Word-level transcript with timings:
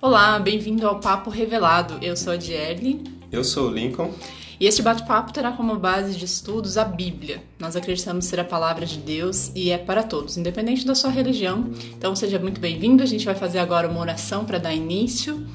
Olá, 0.00 0.38
bem-vindo 0.40 0.86
ao 0.86 0.98
Papo 0.98 1.30
Revelado. 1.30 1.98
Eu 2.02 2.16
sou 2.16 2.32
a 2.32 2.36
Dierle. 2.36 3.04
Eu 3.30 3.44
sou 3.44 3.68
o 3.68 3.72
Lincoln. 3.72 4.12
E 4.58 4.66
este 4.66 4.82
bate-papo 4.82 5.32
terá 5.32 5.52
como 5.52 5.76
base 5.76 6.16
de 6.16 6.24
estudos 6.24 6.76
a 6.76 6.84
Bíblia. 6.84 7.42
Nós 7.58 7.76
acreditamos 7.76 8.24
ser 8.24 8.40
a 8.40 8.44
palavra 8.44 8.84
de 8.84 8.98
Deus 8.98 9.50
e 9.54 9.70
é 9.70 9.78
para 9.78 10.02
todos, 10.02 10.36
independente 10.36 10.84
da 10.84 10.94
sua 10.94 11.10
religião. 11.10 11.70
Então 11.96 12.14
seja 12.14 12.38
muito 12.38 12.60
bem-vindo. 12.60 13.02
A 13.02 13.06
gente 13.06 13.24
vai 13.24 13.34
fazer 13.34 13.60
agora 13.60 13.88
uma 13.88 14.00
oração 14.00 14.44
para 14.44 14.58
dar 14.58 14.74
início. 14.74 15.46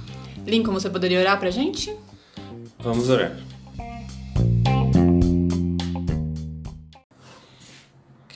Lincoln, 0.46 0.74
você 0.74 0.90
poderia 0.90 1.20
orar 1.20 1.38
para 1.38 1.50
a 1.50 1.52
gente? 1.52 1.94
Vamos 2.80 3.10
orar. 3.10 3.47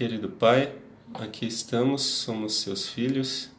Querido 0.01 0.29
Pai, 0.29 0.73
aqui 1.13 1.45
estamos, 1.45 2.01
somos 2.01 2.55
seus 2.55 2.89
filhos 2.89 3.51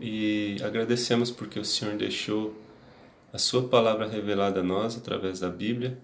e 0.00 0.56
agradecemos 0.60 1.30
porque 1.30 1.60
o 1.60 1.64
Senhor 1.64 1.96
deixou 1.96 2.60
a 3.32 3.38
Sua 3.38 3.68
palavra 3.68 4.08
revelada 4.08 4.58
a 4.58 4.62
nós 4.64 4.96
através 4.96 5.38
da 5.38 5.48
Bíblia. 5.48 5.96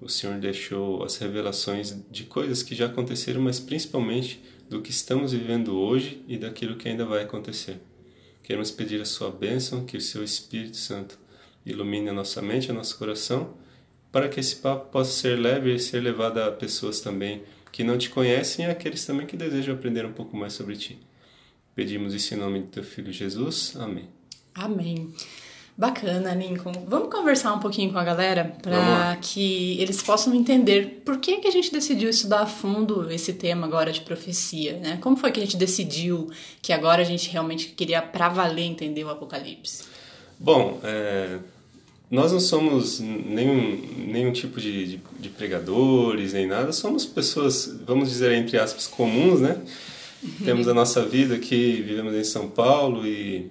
O 0.00 0.08
Senhor 0.08 0.38
deixou 0.38 1.02
as 1.02 1.16
revelações 1.16 2.00
de 2.08 2.22
coisas 2.22 2.62
que 2.62 2.76
já 2.76 2.86
aconteceram, 2.86 3.40
mas 3.40 3.58
principalmente 3.58 4.40
do 4.70 4.80
que 4.80 4.92
estamos 4.92 5.32
vivendo 5.32 5.76
hoje 5.76 6.22
e 6.28 6.38
daquilo 6.38 6.76
que 6.76 6.88
ainda 6.88 7.04
vai 7.04 7.24
acontecer. 7.24 7.80
Queremos 8.40 8.70
pedir 8.70 9.00
a 9.00 9.04
Sua 9.04 9.32
bênção, 9.32 9.84
que 9.84 9.96
o 9.96 10.00
Seu 10.00 10.22
Espírito 10.22 10.76
Santo 10.76 11.18
ilumine 11.66 12.08
a 12.08 12.12
nossa 12.12 12.40
mente, 12.40 12.70
a 12.70 12.72
nosso 12.72 12.96
coração, 12.96 13.56
para 14.12 14.28
que 14.28 14.38
esse 14.38 14.54
papo 14.54 14.92
possa 14.92 15.10
ser 15.10 15.36
leve 15.36 15.74
e 15.74 15.78
ser 15.80 15.98
levado 15.98 16.38
a 16.38 16.52
pessoas 16.52 17.00
também 17.00 17.42
que 17.74 17.82
não 17.82 17.98
te 17.98 18.08
conhecem 18.08 18.66
e 18.66 18.70
aqueles 18.70 19.04
também 19.04 19.26
que 19.26 19.36
desejam 19.36 19.74
aprender 19.74 20.06
um 20.06 20.12
pouco 20.12 20.36
mais 20.36 20.52
sobre 20.52 20.76
ti. 20.76 20.96
Pedimos 21.74 22.14
isso 22.14 22.32
em 22.32 22.36
nome 22.36 22.60
do 22.60 22.68
teu 22.68 22.84
filho 22.84 23.12
Jesus. 23.12 23.74
Amém. 23.74 24.04
Amém. 24.54 25.12
Bacana, 25.76 26.32
Lincoln. 26.34 26.70
Vamos 26.86 27.12
conversar 27.12 27.52
um 27.52 27.58
pouquinho 27.58 27.92
com 27.92 27.98
a 27.98 28.04
galera 28.04 28.56
para 28.62 29.18
que 29.20 29.76
eles 29.80 30.00
possam 30.00 30.32
entender 30.32 31.02
por 31.04 31.18
que, 31.18 31.38
que 31.38 31.48
a 31.48 31.50
gente 31.50 31.72
decidiu 31.72 32.08
estudar 32.08 32.42
a 32.42 32.46
fundo 32.46 33.10
esse 33.10 33.32
tema 33.32 33.66
agora 33.66 33.90
de 33.90 34.02
profecia, 34.02 34.78
né? 34.78 34.98
Como 35.00 35.16
foi 35.16 35.32
que 35.32 35.40
a 35.40 35.42
gente 35.42 35.56
decidiu 35.56 36.30
que 36.62 36.72
agora 36.72 37.02
a 37.02 37.04
gente 37.04 37.28
realmente 37.28 37.70
queria 37.70 38.00
para 38.00 38.28
valer 38.28 38.66
entender 38.66 39.02
o 39.02 39.10
Apocalipse? 39.10 39.82
Bom, 40.38 40.78
é, 40.84 41.40
nós 42.14 42.30
não 42.30 42.38
somos 42.38 43.00
nenhum, 43.00 43.76
nenhum 44.06 44.32
tipo 44.32 44.60
de, 44.60 44.86
de, 44.86 45.00
de, 45.18 45.28
pregadores, 45.30 46.32
nem 46.32 46.46
nada, 46.46 46.70
somos 46.72 47.04
pessoas, 47.04 47.80
vamos 47.84 48.08
dizer 48.08 48.32
entre 48.34 48.56
aspas, 48.56 48.86
comuns, 48.86 49.40
né? 49.40 49.60
Uhum. 50.22 50.30
Temos 50.44 50.68
a 50.68 50.72
nossa 50.72 51.04
vida 51.04 51.34
aqui, 51.34 51.82
vivemos 51.82 52.14
em 52.14 52.22
São 52.22 52.48
Paulo 52.48 53.04
e 53.04 53.50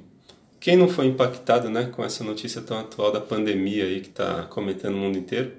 quem 0.62 0.78
não 0.78 0.88
foi 0.88 1.08
impactado 1.08 1.70
né, 1.70 1.90
com 1.92 2.06
essa 2.06 2.24
notícia 2.24 2.62
tão 2.62 2.80
atual 2.80 3.12
da 3.12 3.20
pandemia 3.20 3.84
aí 3.84 4.00
que 4.00 4.08
está 4.08 4.44
cometendo 4.44 4.96
o 4.96 4.98
mundo 4.98 5.18
inteiro? 5.18 5.52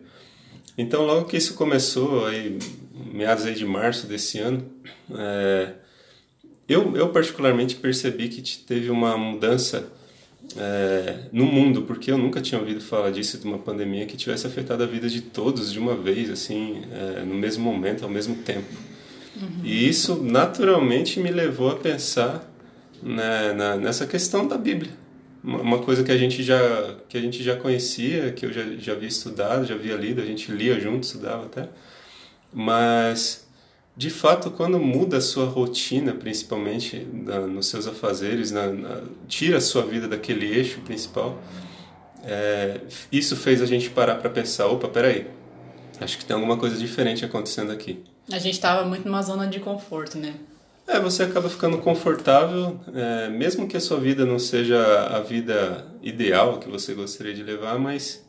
Então, 0.79 1.05
logo 1.05 1.27
que 1.27 1.37
isso 1.37 1.53
começou, 1.55 2.25
aí, 2.25 2.59
meados 3.13 3.45
aí 3.45 3.55
de 3.55 3.67
março 3.67 4.07
desse 4.07 4.39
ano, 4.39 4.65
é, 5.15 5.73
eu, 6.67 6.97
eu 6.97 7.11
particularmente 7.11 7.77
percebi 7.77 8.29
que 8.29 8.41
teve 8.61 8.89
uma 8.89 9.15
mudança 9.19 9.93
é, 10.57 11.21
no 11.33 11.45
mundo, 11.45 11.83
porque 11.83 12.11
eu 12.11 12.19
nunca 12.19 12.41
tinha 12.41 12.61
ouvido 12.61 12.81
falar 12.81 13.11
disso, 13.11 13.39
de 13.39 13.47
uma 13.47 13.59
pandemia 13.59 14.07
que 14.07 14.17
tivesse 14.17 14.47
afetado 14.47 14.83
a 14.83 14.87
vida 14.87 15.09
de 15.09 15.21
todos 15.21 15.73
de 15.73 15.79
uma 15.79 15.97
vez, 15.97 16.31
assim, 16.31 16.83
é, 16.93 17.25
no 17.25 17.35
mesmo 17.35 17.65
momento, 17.65 18.05
ao 18.05 18.11
mesmo 18.11 18.37
tempo. 18.37 18.69
Uhum. 19.37 19.65
E 19.65 19.89
isso 19.89 20.23
naturalmente 20.23 21.19
me 21.19 21.31
levou 21.31 21.71
a 21.71 21.77
pensar 21.77 22.49
né, 23.03 23.53
na, 23.53 23.77
nessa 23.77 24.07
questão 24.07 24.47
da 24.47 24.57
Bíblia. 24.57 24.93
Uma, 25.43 25.61
uma, 25.61 25.79
coisa 25.79 26.03
que 26.03 26.13
a 26.13 26.17
gente 26.17 26.43
já 26.43 26.97
que 27.09 27.19
a 27.19 27.21
gente 27.21 27.43
já 27.43 27.57
conhecia, 27.57 28.33
que 28.33 28.47
eu 28.47 28.53
já, 28.53 28.63
já 28.79 28.93
havia 28.93 29.09
estudado, 29.09 29.67
já 29.67 29.75
havia 29.75 29.95
lido, 29.95 30.23
a 30.23 30.25
gente 30.25 30.51
lia 30.51 30.81
junto, 30.81 31.05
estudava 31.05 31.47
até. 31.47 31.69
Mas 32.53 33.44
de 33.97 34.11
fato, 34.11 34.51
quando 34.51 34.79
muda 34.79 35.19
a 35.19 35.21
sua 35.21 35.47
rotina, 35.47 36.13
principalmente 36.13 37.07
na, 37.13 37.41
nos 37.41 37.69
seus 37.69 37.87
afazeres, 37.87 38.51
na, 38.51 38.67
na, 38.67 39.03
tira 39.29 39.59
a 39.59 39.61
sua 39.61 39.83
vida 39.83 40.09
daquele 40.09 40.47
eixo 40.47 40.81
principal, 40.81 41.39
é, 42.25 42.81
isso 43.13 43.37
fez 43.37 43.63
a 43.63 43.67
gente 43.67 43.91
parar 43.91 44.17
para 44.17 44.31
pensar: 44.31 44.67
opa, 44.67 44.89
peraí, 44.89 45.29
acho 46.01 46.19
que 46.19 46.25
tem 46.25 46.35
alguma 46.35 46.57
coisa 46.57 46.77
diferente 46.77 47.25
acontecendo 47.25 47.71
aqui. 47.71 48.03
A 48.33 48.39
gente 48.39 48.55
estava 48.55 48.85
muito 48.85 49.07
numa 49.07 49.23
zona 49.23 49.47
de 49.47 49.61
conforto, 49.61 50.19
né? 50.19 50.35
É, 50.87 50.99
você 50.99 51.23
acaba 51.23 51.49
ficando 51.49 51.79
confortável, 51.79 52.79
é, 52.93 53.29
mesmo 53.29 53.69
que 53.69 53.77
a 53.77 53.81
sua 53.81 53.99
vida 53.99 54.27
não 54.27 54.39
seja 54.39 55.07
a 55.07 55.21
vida 55.21 55.87
ideal 56.03 56.59
que 56.59 56.69
você 56.69 56.95
gostaria 56.95 57.33
de 57.33 57.43
levar, 57.43 57.79
mas 57.79 58.25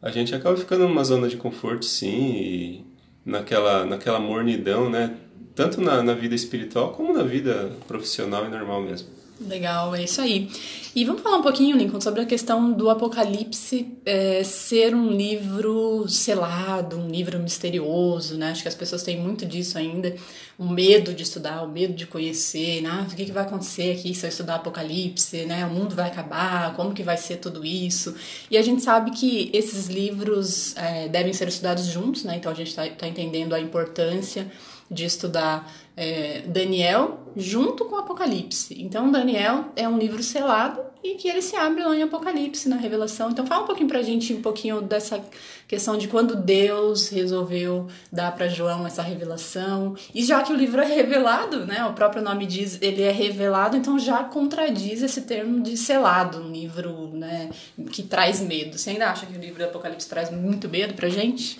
a 0.00 0.10
gente 0.10 0.34
acaba 0.34 0.56
ficando 0.56 0.88
numa 0.88 1.04
zona 1.04 1.28
de 1.28 1.36
conforto, 1.36 1.84
sim, 1.84 2.32
e 2.34 2.91
naquela, 3.24 3.84
naquela 3.84 4.18
mornidão, 4.18 4.90
né? 4.90 5.16
Tanto 5.54 5.80
na, 5.80 6.02
na 6.02 6.14
vida 6.14 6.34
espiritual 6.34 6.92
como 6.92 7.12
na 7.12 7.22
vida 7.22 7.72
profissional 7.86 8.46
e 8.46 8.48
normal 8.48 8.82
mesmo. 8.82 9.08
Legal, 9.40 9.94
é 9.94 10.04
isso 10.04 10.20
aí. 10.20 10.48
E 10.94 11.04
vamos 11.04 11.22
falar 11.22 11.38
um 11.38 11.42
pouquinho, 11.42 11.76
Lincoln, 11.76 12.00
sobre 12.00 12.20
a 12.20 12.26
questão 12.26 12.72
do 12.72 12.90
Apocalipse 12.90 13.88
é, 14.04 14.44
ser 14.44 14.94
um 14.94 15.10
livro 15.10 16.06
selado, 16.08 16.98
um 16.98 17.08
livro 17.08 17.38
misterioso, 17.40 18.36
né? 18.36 18.50
Acho 18.50 18.62
que 18.62 18.68
as 18.68 18.74
pessoas 18.74 19.02
têm 19.02 19.18
muito 19.18 19.46
disso 19.46 19.78
ainda, 19.78 20.14
o 20.58 20.68
medo 20.68 21.14
de 21.14 21.22
estudar, 21.22 21.62
o 21.62 21.68
medo 21.68 21.94
de 21.94 22.06
conhecer, 22.06 22.82
né? 22.82 22.90
Ah, 22.92 23.06
o 23.10 23.16
que, 23.16 23.24
que 23.24 23.32
vai 23.32 23.42
acontecer 23.42 23.92
aqui 23.92 24.14
se 24.14 24.26
eu 24.26 24.28
estudar 24.28 24.56
Apocalipse, 24.56 25.46
né? 25.46 25.64
O 25.64 25.70
mundo 25.70 25.94
vai 25.94 26.08
acabar, 26.08 26.76
como 26.76 26.92
que 26.92 27.02
vai 27.02 27.16
ser 27.16 27.38
tudo 27.38 27.64
isso? 27.64 28.14
E 28.50 28.58
a 28.58 28.62
gente 28.62 28.82
sabe 28.82 29.12
que 29.12 29.50
esses 29.52 29.86
livros 29.88 30.76
é, 30.76 31.08
devem 31.08 31.32
ser 31.32 31.48
estudados 31.48 31.86
juntos, 31.86 32.22
né? 32.22 32.36
Então 32.36 32.52
a 32.52 32.54
gente 32.54 32.68
está 32.68 32.86
tá 32.86 33.08
entendendo 33.08 33.54
a 33.54 33.60
importância 33.60 34.46
de 34.92 35.04
estudar 35.04 35.70
é, 35.96 36.42
Daniel 36.46 37.20
junto 37.36 37.84
com 37.86 37.96
Apocalipse. 37.96 38.76
Então, 38.78 39.10
Daniel 39.10 39.66
é 39.74 39.88
um 39.88 39.98
livro 39.98 40.22
selado 40.22 40.80
e 41.02 41.14
que 41.14 41.28
ele 41.28 41.42
se 41.42 41.56
abre 41.56 41.82
lá 41.82 41.96
em 41.96 42.02
Apocalipse, 42.02 42.68
na 42.68 42.76
Revelação. 42.76 43.30
Então, 43.30 43.46
fala 43.46 43.64
um 43.64 43.66
pouquinho 43.66 43.88
pra 43.88 44.02
gente, 44.02 44.32
um 44.32 44.42
pouquinho 44.42 44.80
dessa 44.80 45.20
questão 45.66 45.96
de 45.96 46.06
quando 46.06 46.36
Deus 46.36 47.08
resolveu 47.08 47.88
dar 48.12 48.32
para 48.32 48.48
João 48.48 48.86
essa 48.86 49.02
revelação. 49.02 49.96
E 50.14 50.22
já 50.22 50.42
que 50.42 50.52
o 50.52 50.56
livro 50.56 50.80
é 50.80 50.86
revelado, 50.86 51.66
né, 51.66 51.84
o 51.86 51.92
próprio 51.92 52.22
nome 52.22 52.46
diz, 52.46 52.78
ele 52.80 53.02
é 53.02 53.10
revelado, 53.10 53.76
então 53.76 53.98
já 53.98 54.22
contradiz 54.22 55.02
esse 55.02 55.22
termo 55.22 55.60
de 55.60 55.76
selado, 55.76 56.38
um 56.38 56.52
livro, 56.52 57.08
né, 57.14 57.50
que 57.90 58.02
traz 58.02 58.40
medo. 58.40 58.78
Você 58.78 58.90
ainda 58.90 59.10
acha 59.10 59.26
que 59.26 59.36
o 59.36 59.40
livro 59.40 59.58
do 59.58 59.64
Apocalipse 59.64 60.08
traz 60.08 60.30
muito 60.30 60.68
medo 60.68 60.94
pra 60.94 61.08
gente? 61.08 61.58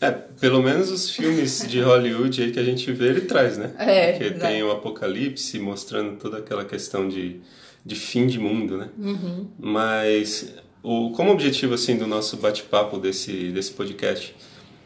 É, 0.00 0.10
pelo 0.10 0.62
menos 0.62 0.90
os 0.90 1.10
filmes 1.10 1.66
de 1.66 1.80
Hollywood 1.80 2.42
aí 2.42 2.52
que 2.52 2.58
a 2.58 2.64
gente 2.64 2.90
vê, 2.92 3.08
ele 3.08 3.22
traz, 3.22 3.58
né? 3.58 3.72
É, 3.78 4.12
Porque 4.12 4.24
exato. 4.26 4.40
tem 4.40 4.62
o 4.62 4.70
Apocalipse 4.70 5.58
mostrando 5.58 6.16
toda 6.16 6.38
aquela 6.38 6.64
questão 6.64 7.08
de, 7.08 7.40
de 7.84 7.94
fim 7.96 8.26
de 8.26 8.38
mundo, 8.38 8.76
né? 8.76 8.88
Uhum. 8.96 9.48
Mas 9.58 10.54
o, 10.82 11.10
como 11.10 11.32
objetivo, 11.32 11.74
assim, 11.74 11.96
do 11.96 12.06
nosso 12.06 12.36
bate-papo 12.36 12.98
desse, 12.98 13.50
desse 13.50 13.72
podcast 13.72 14.34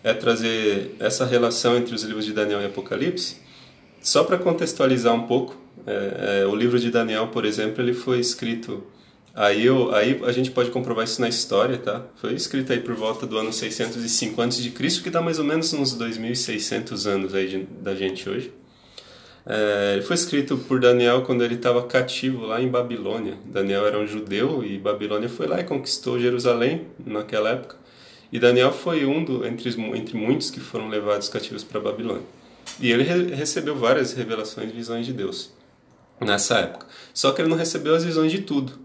é 0.02 0.14
trazer 0.14 0.96
essa 0.98 1.26
relação 1.26 1.76
entre 1.76 1.94
os 1.94 2.02
livros 2.02 2.24
de 2.24 2.32
Daniel 2.32 2.62
e 2.62 2.66
Apocalipse, 2.66 3.36
só 4.00 4.24
para 4.24 4.38
contextualizar 4.38 5.14
um 5.14 5.26
pouco, 5.26 5.56
é, 5.86 6.40
é, 6.42 6.46
o 6.46 6.56
livro 6.56 6.78
de 6.78 6.90
Daniel, 6.90 7.28
por 7.28 7.44
exemplo, 7.44 7.82
ele 7.82 7.92
foi 7.92 8.18
escrito 8.18 8.82
Aí, 9.34 9.64
eu, 9.64 9.94
aí 9.94 10.20
a 10.24 10.32
gente 10.32 10.50
pode 10.50 10.70
comprovar 10.70 11.04
isso 11.04 11.20
na 11.20 11.28
história, 11.28 11.78
tá? 11.78 12.04
Foi 12.16 12.34
escrito 12.34 12.70
aí 12.72 12.80
por 12.80 12.94
volta 12.94 13.26
do 13.26 13.38
ano 13.38 13.50
605 13.52 14.42
a.C., 14.42 14.70
que 15.02 15.08
dá 15.08 15.22
mais 15.22 15.38
ou 15.38 15.44
menos 15.44 15.72
uns 15.72 15.96
2.600 15.96 17.06
anos 17.06 17.34
aí 17.34 17.48
de, 17.48 17.58
da 17.80 17.94
gente 17.94 18.28
hoje. 18.28 18.52
É, 19.44 20.00
foi 20.02 20.14
escrito 20.14 20.56
por 20.56 20.78
Daniel 20.78 21.22
quando 21.22 21.42
ele 21.42 21.54
estava 21.54 21.82
cativo 21.82 22.44
lá 22.46 22.60
em 22.60 22.68
Babilônia. 22.68 23.36
Daniel 23.46 23.86
era 23.86 23.98
um 23.98 24.06
judeu 24.06 24.62
e 24.62 24.78
Babilônia 24.78 25.28
foi 25.28 25.46
lá 25.46 25.60
e 25.60 25.64
conquistou 25.64 26.20
Jerusalém 26.20 26.86
naquela 27.04 27.50
época. 27.50 27.76
E 28.30 28.38
Daniel 28.38 28.72
foi 28.72 29.04
um 29.04 29.24
do, 29.24 29.46
entre, 29.46 29.70
entre 29.96 30.16
muitos 30.16 30.50
que 30.50 30.60
foram 30.60 30.88
levados 30.88 31.28
cativos 31.28 31.64
para 31.64 31.80
Babilônia. 31.80 32.22
E 32.78 32.90
ele 32.90 33.02
re, 33.02 33.34
recebeu 33.34 33.74
várias 33.74 34.12
revelações 34.12 34.70
e 34.70 34.72
visões 34.72 35.06
de 35.06 35.12
Deus 35.12 35.52
nessa 36.20 36.58
época. 36.58 36.86
Só 37.12 37.32
que 37.32 37.42
ele 37.42 37.48
não 37.48 37.56
recebeu 37.56 37.94
as 37.94 38.04
visões 38.04 38.30
de 38.30 38.42
tudo. 38.42 38.81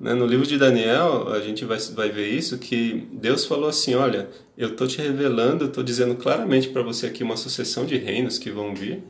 Né? 0.00 0.14
No 0.14 0.26
livro 0.26 0.46
de 0.46 0.56
Daniel, 0.56 1.28
a 1.32 1.40
gente 1.40 1.64
vai, 1.64 1.78
vai 1.78 2.08
ver 2.08 2.28
isso, 2.28 2.56
que 2.56 3.06
Deus 3.12 3.44
falou 3.44 3.68
assim, 3.68 3.94
olha, 3.94 4.28
eu 4.56 4.70
estou 4.70 4.86
te 4.86 4.98
revelando, 5.00 5.64
eu 5.64 5.68
estou 5.68 5.84
dizendo 5.84 6.14
claramente 6.14 6.68
para 6.68 6.82
você 6.82 7.06
aqui 7.06 7.22
uma 7.22 7.36
sucessão 7.36 7.84
de 7.84 7.98
reinos 7.98 8.38
que 8.38 8.50
vão 8.50 8.74
vir, 8.74 9.02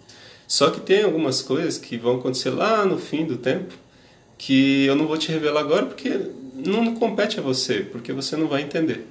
só 0.48 0.68
que 0.68 0.80
tem 0.80 1.04
algumas 1.04 1.42
coisas 1.42 1.78
que 1.78 1.96
vão 1.96 2.16
acontecer 2.16 2.50
lá 2.50 2.84
no 2.84 2.98
fim 2.98 3.24
do 3.24 3.36
tempo, 3.36 3.72
que 4.36 4.84
eu 4.86 4.96
não 4.96 5.06
vou 5.06 5.16
te 5.16 5.30
revelar 5.30 5.60
agora 5.60 5.86
porque 5.86 6.18
não 6.54 6.94
compete 6.96 7.38
a 7.38 7.42
você, 7.42 7.80
porque 7.80 8.12
você 8.12 8.36
não 8.36 8.48
vai 8.48 8.62
entender. 8.62 9.06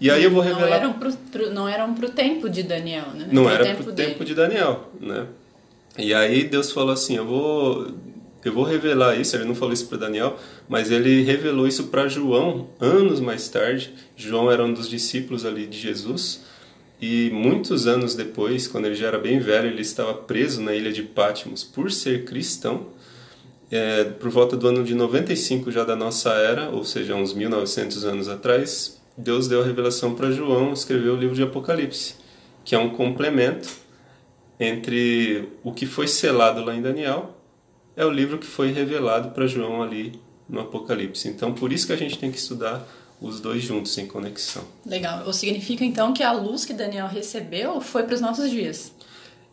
E 0.00 0.10
aí 0.10 0.24
eu 0.24 0.30
vou 0.30 0.42
revelar. 0.42 0.68
Não 0.68 0.76
eram 0.76 0.92
pro, 0.94 1.12
pro, 1.12 1.50
não 1.50 1.68
eram 1.68 1.94
pro 1.94 2.10
tempo 2.10 2.48
de 2.48 2.62
Daniel, 2.62 3.06
né? 3.14 3.28
Não 3.30 3.44
pro 3.44 3.52
era 3.52 3.64
tempo 3.64 3.82
pro 3.82 3.92
dele. 3.92 4.10
tempo 4.10 4.24
de 4.24 4.34
Daniel, 4.34 4.90
né? 5.00 5.26
E 5.98 6.12
aí 6.12 6.44
Deus 6.44 6.70
falou 6.70 6.92
assim: 6.92 7.16
eu 7.16 7.26
vou, 7.26 7.88
eu 8.46 8.52
vou 8.52 8.62
revelar 8.62 9.18
isso. 9.20 9.34
Ele 9.34 9.44
não 9.44 9.54
falou 9.54 9.74
isso 9.74 9.88
para 9.88 9.98
Daniel, 9.98 10.38
mas 10.68 10.90
ele 10.90 11.22
revelou 11.22 11.66
isso 11.66 11.88
para 11.88 12.06
João 12.06 12.68
anos 12.80 13.18
mais 13.18 13.48
tarde. 13.48 13.92
João 14.16 14.50
era 14.50 14.64
um 14.64 14.72
dos 14.72 14.88
discípulos 14.88 15.44
ali 15.44 15.66
de 15.66 15.78
Jesus. 15.78 16.44
E 17.00 17.28
muitos 17.30 17.86
anos 17.86 18.14
depois, 18.14 18.68
quando 18.68 18.86
ele 18.86 18.94
já 18.94 19.08
era 19.08 19.18
bem 19.18 19.38
velho, 19.40 19.68
ele 19.68 19.82
estava 19.82 20.14
preso 20.14 20.62
na 20.62 20.74
ilha 20.74 20.92
de 20.92 21.02
Patmos 21.02 21.64
por 21.64 21.90
ser 21.90 22.24
cristão. 22.24 22.86
É, 23.68 24.04
por 24.04 24.30
volta 24.30 24.56
do 24.56 24.68
ano 24.68 24.84
de 24.84 24.94
95 24.94 25.72
já 25.72 25.82
da 25.82 25.96
nossa 25.96 26.30
era, 26.34 26.70
ou 26.70 26.84
seja, 26.84 27.16
uns 27.16 27.34
1900 27.34 28.04
anos 28.04 28.28
atrás, 28.28 29.02
Deus 29.18 29.48
deu 29.48 29.60
a 29.60 29.64
revelação 29.64 30.14
para 30.14 30.30
João 30.30 30.72
escrever 30.72 31.08
o 31.08 31.16
livro 31.16 31.34
de 31.34 31.42
Apocalipse, 31.42 32.14
que 32.64 32.76
é 32.76 32.78
um 32.78 32.90
complemento 32.90 33.68
entre 34.60 35.48
o 35.64 35.72
que 35.72 35.84
foi 35.84 36.06
selado 36.06 36.64
lá 36.64 36.76
em 36.76 36.80
Daniel 36.80 37.35
é 37.96 38.04
o 38.04 38.10
livro 38.10 38.38
que 38.38 38.46
foi 38.46 38.70
revelado 38.70 39.30
para 39.30 39.46
João 39.46 39.82
ali 39.82 40.20
no 40.48 40.60
Apocalipse. 40.60 41.28
Então, 41.28 41.52
por 41.52 41.72
isso 41.72 41.86
que 41.86 41.92
a 41.92 41.96
gente 41.96 42.18
tem 42.18 42.30
que 42.30 42.38
estudar 42.38 42.86
os 43.20 43.40
dois 43.40 43.62
juntos 43.62 43.96
em 43.96 44.06
conexão. 44.06 44.62
Legal. 44.84 45.24
Ou 45.26 45.32
significa 45.32 45.84
então 45.84 46.12
que 46.12 46.22
a 46.22 46.32
luz 46.32 46.64
que 46.64 46.74
Daniel 46.74 47.06
recebeu 47.06 47.80
foi 47.80 48.02
para 48.02 48.14
os 48.14 48.20
nossos 48.20 48.50
dias? 48.50 48.92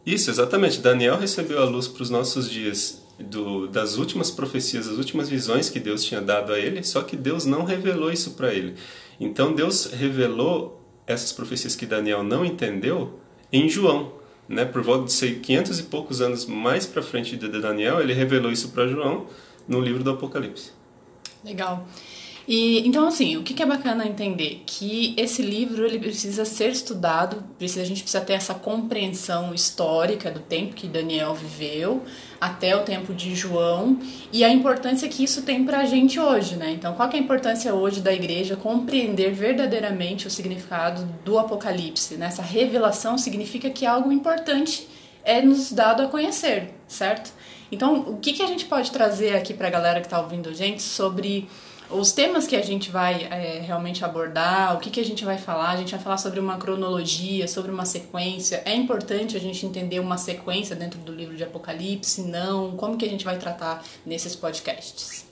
Isso, 0.05 0.29
exatamente. 0.29 0.79
Daniel 0.79 1.17
recebeu 1.17 1.61
a 1.61 1.65
luz 1.65 1.87
para 1.87 2.03
os 2.03 2.09
nossos 2.09 2.49
dias 2.49 3.01
do, 3.17 3.67
das 3.67 3.97
últimas 3.97 4.29
profecias, 4.29 4.87
das 4.87 4.97
últimas 4.97 5.29
visões 5.29 5.69
que 5.69 5.79
Deus 5.79 6.03
tinha 6.03 6.21
dado 6.21 6.51
a 6.51 6.59
ele, 6.59 6.83
só 6.83 7.01
que 7.01 7.15
Deus 7.15 7.45
não 7.45 7.63
revelou 7.63 8.11
isso 8.11 8.31
para 8.31 8.53
ele. 8.53 8.75
Então 9.19 9.53
Deus 9.53 9.85
revelou 9.85 10.81
essas 11.07 11.31
profecias 11.31 11.75
que 11.75 11.85
Daniel 11.85 12.23
não 12.23 12.43
entendeu 12.43 13.19
em 13.51 13.69
João. 13.69 14.22
Né? 14.53 14.65
Por 14.65 14.81
volta 14.81 15.05
de 15.05 15.13
ser 15.13 15.39
500 15.39 15.79
e 15.79 15.83
poucos 15.83 16.21
anos 16.21 16.45
mais 16.45 16.85
para 16.85 17.01
frente 17.01 17.35
de 17.35 17.47
Daniel, 17.47 17.99
ele 17.99 18.13
revelou 18.13 18.51
isso 18.51 18.69
para 18.69 18.87
João 18.87 19.27
no 19.67 19.81
livro 19.81 20.03
do 20.03 20.11
Apocalipse. 20.11 20.71
Legal. 21.43 21.85
E 22.47 22.85
então 22.85 23.07
assim, 23.07 23.37
o 23.37 23.43
que, 23.43 23.61
é 23.61 23.65
bacana 23.65 24.05
entender 24.05 24.63
que 24.65 25.13
esse 25.17 25.41
livro 25.41 25.85
ele 25.85 25.97
precisa 25.97 26.43
ser 26.43 26.69
estudado, 26.69 27.43
precisa 27.57 27.81
a 27.81 27.85
gente 27.85 28.01
precisa 28.01 28.23
ter 28.23 28.33
essa 28.33 28.53
compreensão 28.53 29.53
histórica 29.53 30.29
do 30.29 30.41
tempo 30.41 30.73
que 30.73 30.87
Daniel 30.87 31.33
viveu 31.33 32.03
até 32.41 32.75
o 32.75 32.81
tempo 32.81 33.13
de 33.13 33.33
João 33.33 33.97
e 34.31 34.43
a 34.43 34.49
importância 34.49 35.07
que 35.07 35.23
isso 35.23 35.43
tem 35.43 35.63
para 35.63 35.79
a 35.79 35.85
gente 35.85 36.19
hoje, 36.19 36.57
né? 36.57 36.71
Então, 36.71 36.93
qual 36.93 37.09
é 37.09 37.15
a 37.15 37.17
importância 37.17 37.73
hoje 37.73 38.01
da 38.01 38.11
igreja 38.11 38.57
compreender 38.57 39.31
verdadeiramente 39.31 40.27
o 40.27 40.29
significado 40.29 41.07
do 41.23 41.39
Apocalipse? 41.39 42.17
Né? 42.17 42.25
Essa 42.25 42.41
revelação 42.41 43.17
significa 43.17 43.69
que 43.69 43.85
algo 43.85 44.11
importante 44.11 44.87
é 45.23 45.41
nos 45.41 45.71
dado 45.71 46.03
a 46.03 46.07
conhecer, 46.07 46.73
certo? 46.85 47.31
Então, 47.71 48.01
o 48.01 48.17
que, 48.17 48.33
que 48.33 48.43
a 48.43 48.47
gente 48.47 48.65
pode 48.65 48.91
trazer 48.91 49.35
aqui 49.37 49.53
para 49.53 49.67
a 49.67 49.71
galera 49.71 50.01
que 50.01 50.07
está 50.07 50.19
ouvindo 50.19 50.49
a 50.49 50.53
gente 50.53 50.81
sobre 50.81 51.47
os 51.93 52.11
temas 52.11 52.47
que 52.47 52.55
a 52.55 52.61
gente 52.61 52.89
vai 52.91 53.23
é, 53.23 53.59
realmente 53.59 54.03
abordar, 54.03 54.75
o 54.75 54.79
que, 54.79 54.89
que 54.89 54.99
a 54.99 55.05
gente 55.05 55.23
vai 55.23 55.37
falar, 55.37 55.71
a 55.71 55.77
gente 55.77 55.91
vai 55.91 55.99
falar 55.99 56.17
sobre 56.17 56.39
uma 56.39 56.57
cronologia, 56.57 57.47
sobre 57.47 57.71
uma 57.71 57.85
sequência. 57.85 58.61
É 58.65 58.75
importante 58.75 59.37
a 59.37 59.39
gente 59.39 59.65
entender 59.65 59.99
uma 59.99 60.17
sequência 60.17 60.75
dentro 60.75 60.99
do 60.99 61.13
livro 61.13 61.35
de 61.35 61.43
Apocalipse? 61.43 62.21
Não? 62.21 62.75
Como 62.75 62.97
que 62.97 63.05
a 63.05 63.09
gente 63.09 63.23
vai 63.23 63.37
tratar 63.37 63.83
nesses 64.05 64.35
podcasts? 64.35 65.25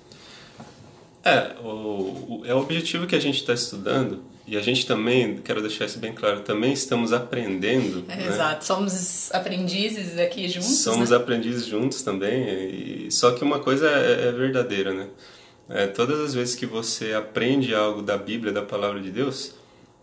É, 1.24 1.56
o, 1.64 1.68
o 1.68 2.42
é 2.46 2.54
o 2.54 2.60
objetivo 2.60 3.06
que 3.06 3.16
a 3.16 3.20
gente 3.20 3.42
está 3.42 3.54
estudando 3.54 4.24
e 4.48 4.58
a 4.58 4.62
gente 4.62 4.86
também, 4.86 5.38
quero 5.38 5.62
deixar 5.62 5.86
isso 5.86 6.00
bem 6.00 6.14
claro, 6.14 6.42
também 6.42 6.74
estamos 6.74 7.14
aprendendo. 7.14 8.04
É, 8.10 8.16
né? 8.16 8.28
Exato, 8.28 8.66
somos 8.66 9.32
aprendizes 9.32 10.18
aqui 10.18 10.50
juntos. 10.50 10.80
Somos 10.80 11.12
né? 11.12 11.16
aprendizes 11.16 11.66
juntos 11.66 12.02
também, 12.02 13.06
e, 13.06 13.12
só 13.12 13.32
que 13.32 13.44
uma 13.44 13.60
coisa 13.60 13.88
é, 13.88 14.28
é 14.28 14.32
verdadeira, 14.32 14.94
né? 14.94 15.08
É, 15.74 15.88
todas 15.88 16.20
as 16.20 16.34
vezes 16.34 16.54
que 16.54 16.66
você 16.66 17.14
aprende 17.14 17.74
algo 17.74 18.02
da 18.02 18.18
Bíblia, 18.18 18.52
da 18.52 18.62
palavra 18.62 19.00
de 19.00 19.10
Deus, 19.10 19.56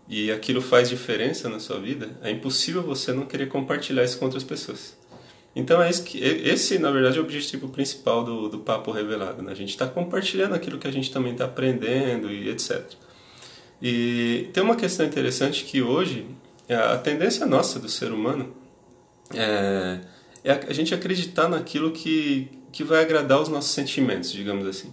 e 0.07 0.31
aquilo 0.31 0.61
faz 0.61 0.89
diferença 0.89 1.47
na 1.47 1.59
sua 1.59 1.79
vida, 1.79 2.09
é 2.23 2.31
impossível 2.31 2.81
você 2.81 3.13
não 3.13 3.27
querer 3.27 3.47
compartilhar 3.47 4.03
isso 4.03 4.17
com 4.17 4.25
outras 4.25 4.43
pessoas. 4.43 4.97
Então 5.55 5.79
é 5.81 5.91
que, 5.91 6.17
esse, 6.17 6.79
na 6.79 6.89
verdade, 6.89 7.17
é 7.17 7.21
o 7.21 7.23
objetivo 7.23 7.69
principal 7.69 8.23
do, 8.23 8.49
do 8.49 8.59
Papo 8.59 8.91
Revelado. 8.91 9.43
Né? 9.43 9.51
A 9.51 9.55
gente 9.55 9.69
está 9.69 9.87
compartilhando 9.87 10.55
aquilo 10.55 10.79
que 10.79 10.87
a 10.87 10.91
gente 10.91 11.11
também 11.11 11.33
está 11.33 11.45
aprendendo 11.45 12.31
e 12.31 12.49
etc. 12.49 12.83
E 13.79 14.49
tem 14.51 14.63
uma 14.63 14.75
questão 14.75 15.05
interessante 15.05 15.63
que 15.65 15.83
hoje, 15.83 16.25
é, 16.67 16.75
a 16.75 16.97
tendência 16.97 17.45
nossa 17.45 17.79
do 17.79 17.87
ser 17.87 18.11
humano 18.11 18.55
é, 19.35 19.99
é 20.43 20.51
a 20.51 20.73
gente 20.73 20.95
acreditar 20.95 21.47
naquilo 21.47 21.91
que, 21.91 22.49
que 22.71 22.83
vai 22.83 23.01
agradar 23.01 23.39
os 23.39 23.49
nossos 23.49 23.71
sentimentos, 23.71 24.31
digamos 24.31 24.65
assim. 24.65 24.91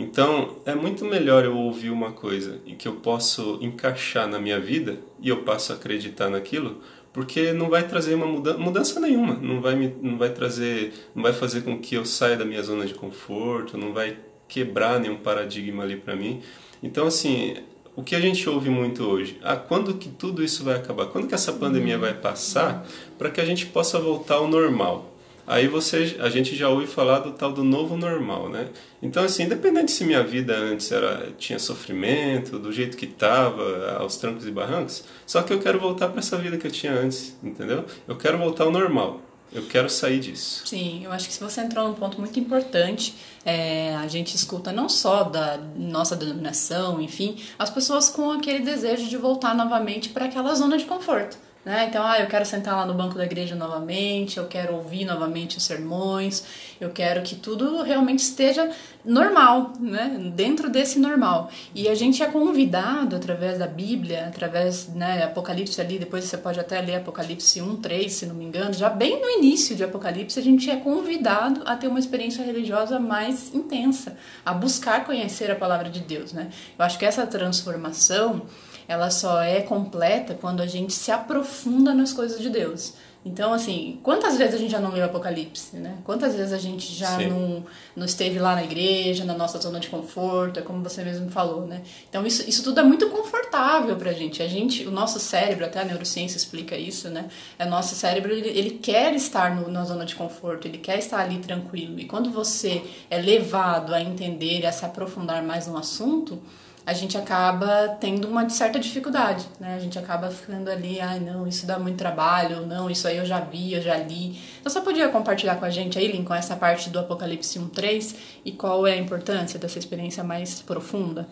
Então, 0.00 0.56
é 0.64 0.74
muito 0.74 1.04
melhor 1.04 1.44
eu 1.44 1.54
ouvir 1.54 1.90
uma 1.90 2.10
coisa 2.10 2.58
e 2.64 2.74
que 2.74 2.88
eu 2.88 2.94
posso 2.94 3.58
encaixar 3.60 4.26
na 4.26 4.38
minha 4.38 4.58
vida 4.58 4.98
e 5.20 5.28
eu 5.28 5.42
passo 5.42 5.72
a 5.72 5.76
acreditar 5.76 6.30
naquilo, 6.30 6.80
porque 7.12 7.52
não 7.52 7.68
vai 7.68 7.86
trazer 7.86 8.14
uma 8.14 8.24
mudança, 8.24 8.56
mudança 8.56 8.98
nenhuma, 8.98 9.34
não 9.34 9.60
vai 9.60 9.76
me, 9.76 9.94
não 10.00 10.16
vai 10.16 10.30
trazer, 10.30 10.94
não 11.14 11.22
vai 11.22 11.34
fazer 11.34 11.60
com 11.60 11.78
que 11.78 11.96
eu 11.96 12.06
saia 12.06 12.34
da 12.34 12.46
minha 12.46 12.62
zona 12.62 12.86
de 12.86 12.94
conforto, 12.94 13.76
não 13.76 13.92
vai 13.92 14.16
quebrar 14.48 14.98
nenhum 14.98 15.18
paradigma 15.18 15.82
ali 15.82 15.96
para 15.96 16.16
mim. 16.16 16.40
Então, 16.82 17.06
assim, 17.06 17.56
o 17.94 18.02
que 18.02 18.16
a 18.16 18.20
gente 18.20 18.48
ouve 18.48 18.70
muito 18.70 19.04
hoje? 19.04 19.38
Ah, 19.42 19.56
quando 19.56 19.92
que 19.92 20.08
tudo 20.08 20.42
isso 20.42 20.64
vai 20.64 20.76
acabar? 20.76 21.08
Quando 21.08 21.28
que 21.28 21.34
essa 21.34 21.52
pandemia 21.52 21.98
vai 21.98 22.14
passar 22.14 22.86
para 23.18 23.28
que 23.28 23.38
a 23.38 23.44
gente 23.44 23.66
possa 23.66 23.98
voltar 23.98 24.36
ao 24.36 24.48
normal? 24.48 25.09
Aí 25.50 25.66
você, 25.66 26.16
a 26.20 26.30
gente 26.30 26.54
já 26.54 26.68
ouve 26.68 26.86
falar 26.86 27.18
do 27.18 27.32
tal 27.32 27.50
do 27.50 27.64
novo 27.64 27.96
normal, 27.96 28.48
né? 28.48 28.68
Então 29.02 29.24
assim, 29.24 29.42
independente 29.42 29.90
se 29.90 30.04
minha 30.04 30.22
vida 30.22 30.56
antes 30.56 30.92
era 30.92 31.32
tinha 31.36 31.58
sofrimento, 31.58 32.56
do 32.56 32.70
jeito 32.70 32.96
que 32.96 33.04
estava, 33.04 33.96
aos 33.98 34.16
trancos 34.16 34.46
e 34.46 34.50
barrancos, 34.52 35.02
só 35.26 35.42
que 35.42 35.52
eu 35.52 35.58
quero 35.58 35.80
voltar 35.80 36.06
para 36.06 36.20
essa 36.20 36.38
vida 36.38 36.56
que 36.56 36.68
eu 36.68 36.70
tinha 36.70 36.92
antes, 36.92 37.36
entendeu? 37.42 37.84
Eu 38.06 38.16
quero 38.16 38.38
voltar 38.38 38.62
ao 38.62 38.70
normal. 38.70 39.22
Eu 39.52 39.66
quero 39.66 39.90
sair 39.90 40.20
disso. 40.20 40.64
Sim, 40.64 41.04
eu 41.04 41.10
acho 41.10 41.28
que 41.28 41.34
você 41.42 41.60
entrou 41.62 41.88
num 41.88 41.94
ponto 41.94 42.20
muito 42.20 42.38
importante, 42.38 43.16
é, 43.44 43.96
a 43.96 44.06
gente 44.06 44.36
escuta 44.36 44.70
não 44.70 44.88
só 44.88 45.24
da 45.24 45.58
nossa 45.74 46.14
denominação, 46.14 47.02
enfim, 47.02 47.36
as 47.58 47.68
pessoas 47.68 48.08
com 48.08 48.30
aquele 48.30 48.60
desejo 48.60 49.08
de 49.08 49.16
voltar 49.16 49.52
novamente 49.56 50.10
para 50.10 50.26
aquela 50.26 50.54
zona 50.54 50.78
de 50.78 50.84
conforto. 50.84 51.49
Né? 51.62 51.86
Então, 51.88 52.02
ah, 52.06 52.18
eu 52.18 52.26
quero 52.26 52.46
sentar 52.46 52.74
lá 52.74 52.86
no 52.86 52.94
banco 52.94 53.16
da 53.16 53.24
igreja 53.24 53.54
novamente, 53.54 54.38
eu 54.38 54.46
quero 54.46 54.74
ouvir 54.74 55.04
novamente 55.04 55.58
os 55.58 55.64
sermões, 55.64 56.42
eu 56.80 56.88
quero 56.88 57.20
que 57.20 57.34
tudo 57.34 57.82
realmente 57.82 58.20
esteja 58.20 58.70
normal, 59.04 59.74
né? 59.78 60.32
dentro 60.34 60.70
desse 60.70 60.98
normal. 60.98 61.50
E 61.74 61.86
a 61.86 61.94
gente 61.94 62.22
é 62.22 62.26
convidado 62.26 63.14
através 63.14 63.58
da 63.58 63.66
Bíblia, 63.66 64.28
através 64.28 64.88
né, 64.88 65.22
Apocalipse 65.22 65.78
ali, 65.78 65.98
depois 65.98 66.24
você 66.24 66.38
pode 66.38 66.58
até 66.58 66.80
ler 66.80 66.96
Apocalipse 66.96 67.60
1, 67.60 67.76
3, 67.76 68.10
se 68.10 68.24
não 68.24 68.34
me 68.34 68.46
engano, 68.46 68.72
já 68.72 68.88
bem 68.88 69.20
no 69.20 69.28
início 69.28 69.76
de 69.76 69.84
Apocalipse, 69.84 70.38
a 70.38 70.42
gente 70.42 70.70
é 70.70 70.76
convidado 70.76 71.62
a 71.66 71.76
ter 71.76 71.88
uma 71.88 71.98
experiência 71.98 72.42
religiosa 72.42 72.98
mais 72.98 73.54
intensa, 73.54 74.16
a 74.46 74.54
buscar 74.54 75.04
conhecer 75.04 75.50
a 75.50 75.56
palavra 75.56 75.90
de 75.90 76.00
Deus. 76.00 76.32
Né? 76.32 76.48
Eu 76.78 76.84
acho 76.86 76.98
que 76.98 77.04
essa 77.04 77.26
transformação 77.26 78.46
ela 78.90 79.08
só 79.08 79.40
é 79.40 79.60
completa 79.60 80.34
quando 80.34 80.60
a 80.60 80.66
gente 80.66 80.92
se 80.92 81.12
aprofunda 81.12 81.94
nas 81.94 82.12
coisas 82.12 82.40
de 82.40 82.50
Deus. 82.50 82.94
Então, 83.24 83.52
assim, 83.52 84.00
quantas 84.02 84.36
vezes 84.36 84.54
a 84.54 84.58
gente 84.58 84.70
já 84.72 84.80
não 84.80 84.90
leu 84.90 85.04
Apocalipse, 85.04 85.76
né? 85.76 85.98
Quantas 86.04 86.34
vezes 86.34 86.52
a 86.52 86.58
gente 86.58 86.92
já 86.92 87.18
não, 87.18 87.64
não 87.94 88.04
esteve 88.04 88.40
lá 88.40 88.56
na 88.56 88.64
igreja, 88.64 89.24
na 89.24 89.34
nossa 89.34 89.60
zona 89.60 89.78
de 89.78 89.88
conforto, 89.88 90.58
é 90.58 90.62
como 90.62 90.82
você 90.82 91.04
mesmo 91.04 91.30
falou, 91.30 91.68
né? 91.68 91.82
Então, 92.08 92.26
isso, 92.26 92.48
isso 92.48 92.64
tudo 92.64 92.80
é 92.80 92.82
muito 92.82 93.08
confortável 93.10 93.94
pra 93.94 94.12
gente. 94.12 94.42
A 94.42 94.48
gente, 94.48 94.84
o 94.84 94.90
nosso 94.90 95.20
cérebro, 95.20 95.66
até 95.66 95.80
a 95.80 95.84
neurociência 95.84 96.36
explica 96.36 96.76
isso, 96.76 97.10
né? 97.10 97.28
O 97.60 97.66
nosso 97.66 97.94
cérebro, 97.94 98.32
ele, 98.32 98.48
ele 98.48 98.70
quer 98.70 99.14
estar 99.14 99.54
no, 99.54 99.70
na 99.70 99.84
zona 99.84 100.04
de 100.04 100.16
conforto, 100.16 100.66
ele 100.66 100.78
quer 100.78 100.98
estar 100.98 101.20
ali 101.20 101.38
tranquilo. 101.38 102.00
E 102.00 102.06
quando 102.06 102.28
você 102.32 102.82
é 103.08 103.18
levado 103.18 103.94
a 103.94 104.00
entender 104.00 104.60
e 104.60 104.66
a 104.66 104.72
se 104.72 104.84
aprofundar 104.84 105.44
mais 105.44 105.68
no 105.68 105.76
assunto, 105.76 106.42
a 106.84 106.92
gente 106.92 107.16
acaba 107.16 107.88
tendo 108.00 108.26
uma 108.26 108.48
certa 108.48 108.78
dificuldade, 108.78 109.46
né? 109.58 109.74
A 109.74 109.78
gente 109.78 109.98
acaba 109.98 110.30
ficando 110.30 110.70
ali, 110.70 111.00
ai 111.00 111.18
ah, 111.18 111.20
não, 111.20 111.46
isso 111.46 111.66
dá 111.66 111.78
muito 111.78 111.98
trabalho, 111.98 112.66
não, 112.66 112.90
isso 112.90 113.06
aí 113.06 113.18
eu 113.18 113.26
já 113.26 113.40
vi, 113.40 113.74
eu 113.74 113.82
já 113.82 113.96
li. 113.96 114.38
Então 114.60 114.72
você 114.72 114.80
podia 114.80 115.08
compartilhar 115.08 115.56
com 115.56 115.64
a 115.64 115.70
gente 115.70 115.98
aí, 115.98 116.10
Lincoln, 116.10 116.34
essa 116.34 116.56
parte 116.56 116.90
do 116.90 116.98
Apocalipse 116.98 117.58
1.3 117.58 118.16
e 118.44 118.52
qual 118.52 118.86
é 118.86 118.92
a 118.92 118.96
importância 118.96 119.58
dessa 119.58 119.78
experiência 119.78 120.24
mais 120.24 120.62
profunda? 120.62 121.28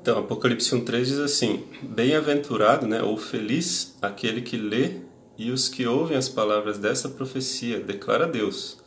Então, 0.00 0.18
Apocalipse 0.20 0.74
1.3 0.74 1.04
diz 1.04 1.18
assim, 1.18 1.64
bem-aventurado, 1.82 2.86
né, 2.86 3.02
ou 3.02 3.16
feliz 3.16 3.96
aquele 4.00 4.40
que 4.40 4.56
lê 4.56 5.00
e 5.36 5.50
os 5.50 5.68
que 5.68 5.86
ouvem 5.86 6.16
as 6.16 6.28
palavras 6.28 6.78
dessa 6.78 7.08
profecia, 7.08 7.80
declara 7.80 8.26
Deus, 8.26 8.78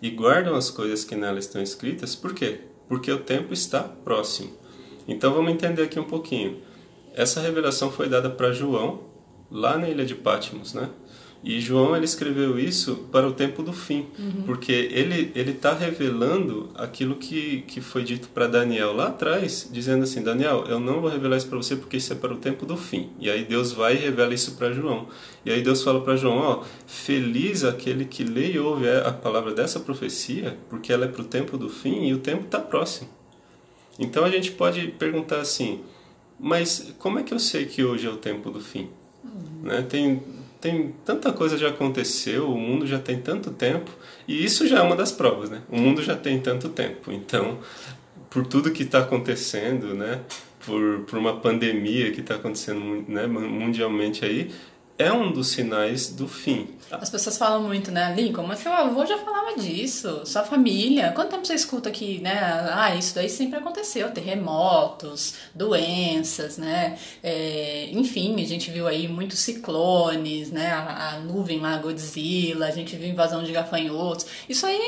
e 0.00 0.10
guardam 0.10 0.54
as 0.54 0.70
coisas 0.70 1.04
que 1.04 1.14
nela 1.14 1.38
estão 1.38 1.62
escritas, 1.62 2.16
por 2.16 2.34
quê? 2.34 2.62
Porque 2.88 3.12
o 3.12 3.20
tempo 3.20 3.52
está 3.52 3.82
próximo. 3.82 4.61
Então 5.06 5.32
vamos 5.32 5.52
entender 5.52 5.82
aqui 5.82 5.98
um 5.98 6.04
pouquinho. 6.04 6.58
essa 7.14 7.40
revelação 7.40 7.90
foi 7.90 8.08
dada 8.08 8.30
para 8.30 8.52
João 8.52 9.00
lá 9.50 9.76
na 9.76 9.88
ilha 9.88 10.04
de 10.04 10.14
Patmos, 10.14 10.72
né? 10.72 10.88
E 11.44 11.60
João 11.60 11.96
ele 11.96 12.04
escreveu 12.04 12.56
isso 12.56 13.08
para 13.10 13.26
o 13.26 13.32
tempo 13.32 13.64
do 13.64 13.72
fim, 13.72 14.06
uhum. 14.16 14.42
porque 14.46 14.70
ele 14.70 15.32
ele 15.34 15.50
está 15.50 15.74
revelando 15.74 16.70
aquilo 16.76 17.16
que, 17.16 17.62
que 17.66 17.80
foi 17.80 18.04
dito 18.04 18.28
para 18.28 18.46
Daniel 18.46 18.92
lá 18.92 19.08
atrás, 19.08 19.68
dizendo 19.72 20.04
assim, 20.04 20.22
Daniel, 20.22 20.64
eu 20.68 20.78
não 20.78 21.00
vou 21.00 21.10
revelar 21.10 21.36
isso 21.36 21.48
para 21.48 21.56
você 21.56 21.74
porque 21.74 21.96
isso 21.96 22.12
é 22.12 22.16
para 22.16 22.32
o 22.32 22.36
tempo 22.36 22.64
do 22.64 22.76
fim. 22.76 23.10
E 23.18 23.28
aí 23.28 23.44
Deus 23.44 23.72
vai 23.72 23.94
e 23.94 23.98
revela 23.98 24.32
isso 24.32 24.52
para 24.52 24.72
João. 24.72 25.08
E 25.44 25.50
aí 25.50 25.62
Deus 25.62 25.82
fala 25.82 26.00
para 26.00 26.14
João, 26.14 26.38
ó, 26.38 26.64
feliz 26.86 27.64
aquele 27.64 28.04
que 28.04 28.22
lê 28.22 28.52
e 28.52 28.60
ouve 28.60 28.88
a 28.88 29.12
palavra 29.12 29.52
dessa 29.52 29.80
profecia, 29.80 30.56
porque 30.70 30.92
ela 30.92 31.06
é 31.06 31.08
para 31.08 31.22
o 31.22 31.24
tempo 31.24 31.58
do 31.58 31.68
fim 31.68 32.06
e 32.06 32.14
o 32.14 32.18
tempo 32.18 32.44
está 32.44 32.60
próximo. 32.60 33.08
Então 34.02 34.24
a 34.24 34.30
gente 34.30 34.50
pode 34.50 34.88
perguntar 34.88 35.40
assim, 35.40 35.80
mas 36.38 36.92
como 36.98 37.18
é 37.18 37.22
que 37.22 37.32
eu 37.32 37.38
sei 37.38 37.66
que 37.66 37.84
hoje 37.84 38.06
é 38.06 38.10
o 38.10 38.16
tempo 38.16 38.50
do 38.50 38.60
fim? 38.60 38.88
Uhum. 39.24 39.68
Né? 39.68 39.82
Tem 39.82 40.20
tem 40.62 40.94
tanta 41.04 41.32
coisa 41.32 41.58
já 41.58 41.70
aconteceu, 41.70 42.48
o 42.48 42.56
mundo 42.56 42.86
já 42.86 42.96
tem 42.96 43.20
tanto 43.20 43.50
tempo, 43.50 43.90
e 44.28 44.44
isso 44.44 44.64
já 44.64 44.78
é 44.78 44.80
uma 44.80 44.94
das 44.94 45.10
provas, 45.10 45.50
né? 45.50 45.60
O 45.68 45.76
mundo 45.76 46.00
já 46.04 46.14
tem 46.14 46.38
tanto 46.38 46.68
tempo, 46.68 47.10
então, 47.10 47.58
por 48.30 48.46
tudo 48.46 48.70
que 48.70 48.84
está 48.84 49.00
acontecendo, 49.00 49.92
né? 49.92 50.20
Por, 50.64 51.00
por 51.00 51.18
uma 51.18 51.40
pandemia 51.40 52.12
que 52.12 52.20
está 52.20 52.36
acontecendo 52.36 53.04
né, 53.08 53.26
mundialmente 53.26 54.24
aí, 54.24 54.52
é 54.98 55.12
um 55.12 55.32
dos 55.32 55.48
sinais 55.48 56.10
do 56.10 56.28
fim. 56.28 56.68
As 56.90 57.08
pessoas 57.08 57.38
falam 57.38 57.62
muito, 57.62 57.90
né, 57.90 58.14
Lincoln, 58.14 58.46
mas 58.46 58.58
seu 58.58 58.72
avô 58.72 59.06
já 59.06 59.16
falava 59.16 59.58
disso, 59.58 60.22
sua 60.26 60.42
família. 60.42 61.10
Quanto 61.12 61.30
tempo 61.30 61.46
você 61.46 61.54
escuta 61.54 61.90
que, 61.90 62.20
né, 62.20 62.38
ah, 62.70 62.94
isso 62.94 63.14
daí 63.14 63.30
sempre 63.30 63.58
aconteceu, 63.58 64.10
terremotos, 64.10 65.34
doenças, 65.54 66.58
né, 66.58 66.98
é, 67.22 67.88
enfim, 67.92 68.42
a 68.42 68.46
gente 68.46 68.70
viu 68.70 68.86
aí 68.86 69.08
muitos 69.08 69.38
ciclones, 69.38 70.50
né, 70.50 70.70
a, 70.70 71.14
a, 71.14 71.20
nuvem 71.20 71.60
lá, 71.60 71.78
Godzilla, 71.78 72.66
a 72.66 72.70
gente 72.70 72.94
viu 72.94 73.08
invasão 73.08 73.42
de 73.42 73.52
gafanhotos. 73.52 74.26
Isso 74.46 74.66
aí 74.66 74.78